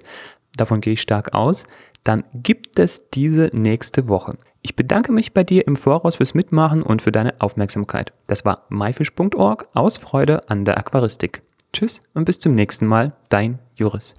davon 0.56 0.80
gehe 0.80 0.94
ich 0.94 1.02
stark 1.02 1.34
aus, 1.34 1.66
dann 2.04 2.24
gibt 2.34 2.80
es 2.80 3.10
diese 3.10 3.50
nächste 3.54 4.08
Woche. 4.08 4.38
Ich 4.62 4.76
bedanke 4.76 5.12
mich 5.12 5.34
bei 5.34 5.44
dir 5.44 5.66
im 5.68 5.76
Voraus 5.76 6.16
fürs 6.16 6.34
Mitmachen 6.34 6.84
und 6.84 7.02
für 7.02 7.12
deine 7.12 7.40
Aufmerksamkeit. 7.40 8.14
Das 8.28 8.46
war 8.46 8.66
myfish.org 8.70 9.68
aus 9.74 9.98
Freude 9.98 10.42
an 10.50 10.66
der 10.66 10.78
Aquaristik. 10.78 11.42
Tschüss 11.72 12.02
und 12.14 12.26
bis 12.26 12.40
zum 12.40 12.56
nächsten 12.56 12.88
Mal, 12.88 13.14
dein 13.30 13.60
Juris. 13.76 14.16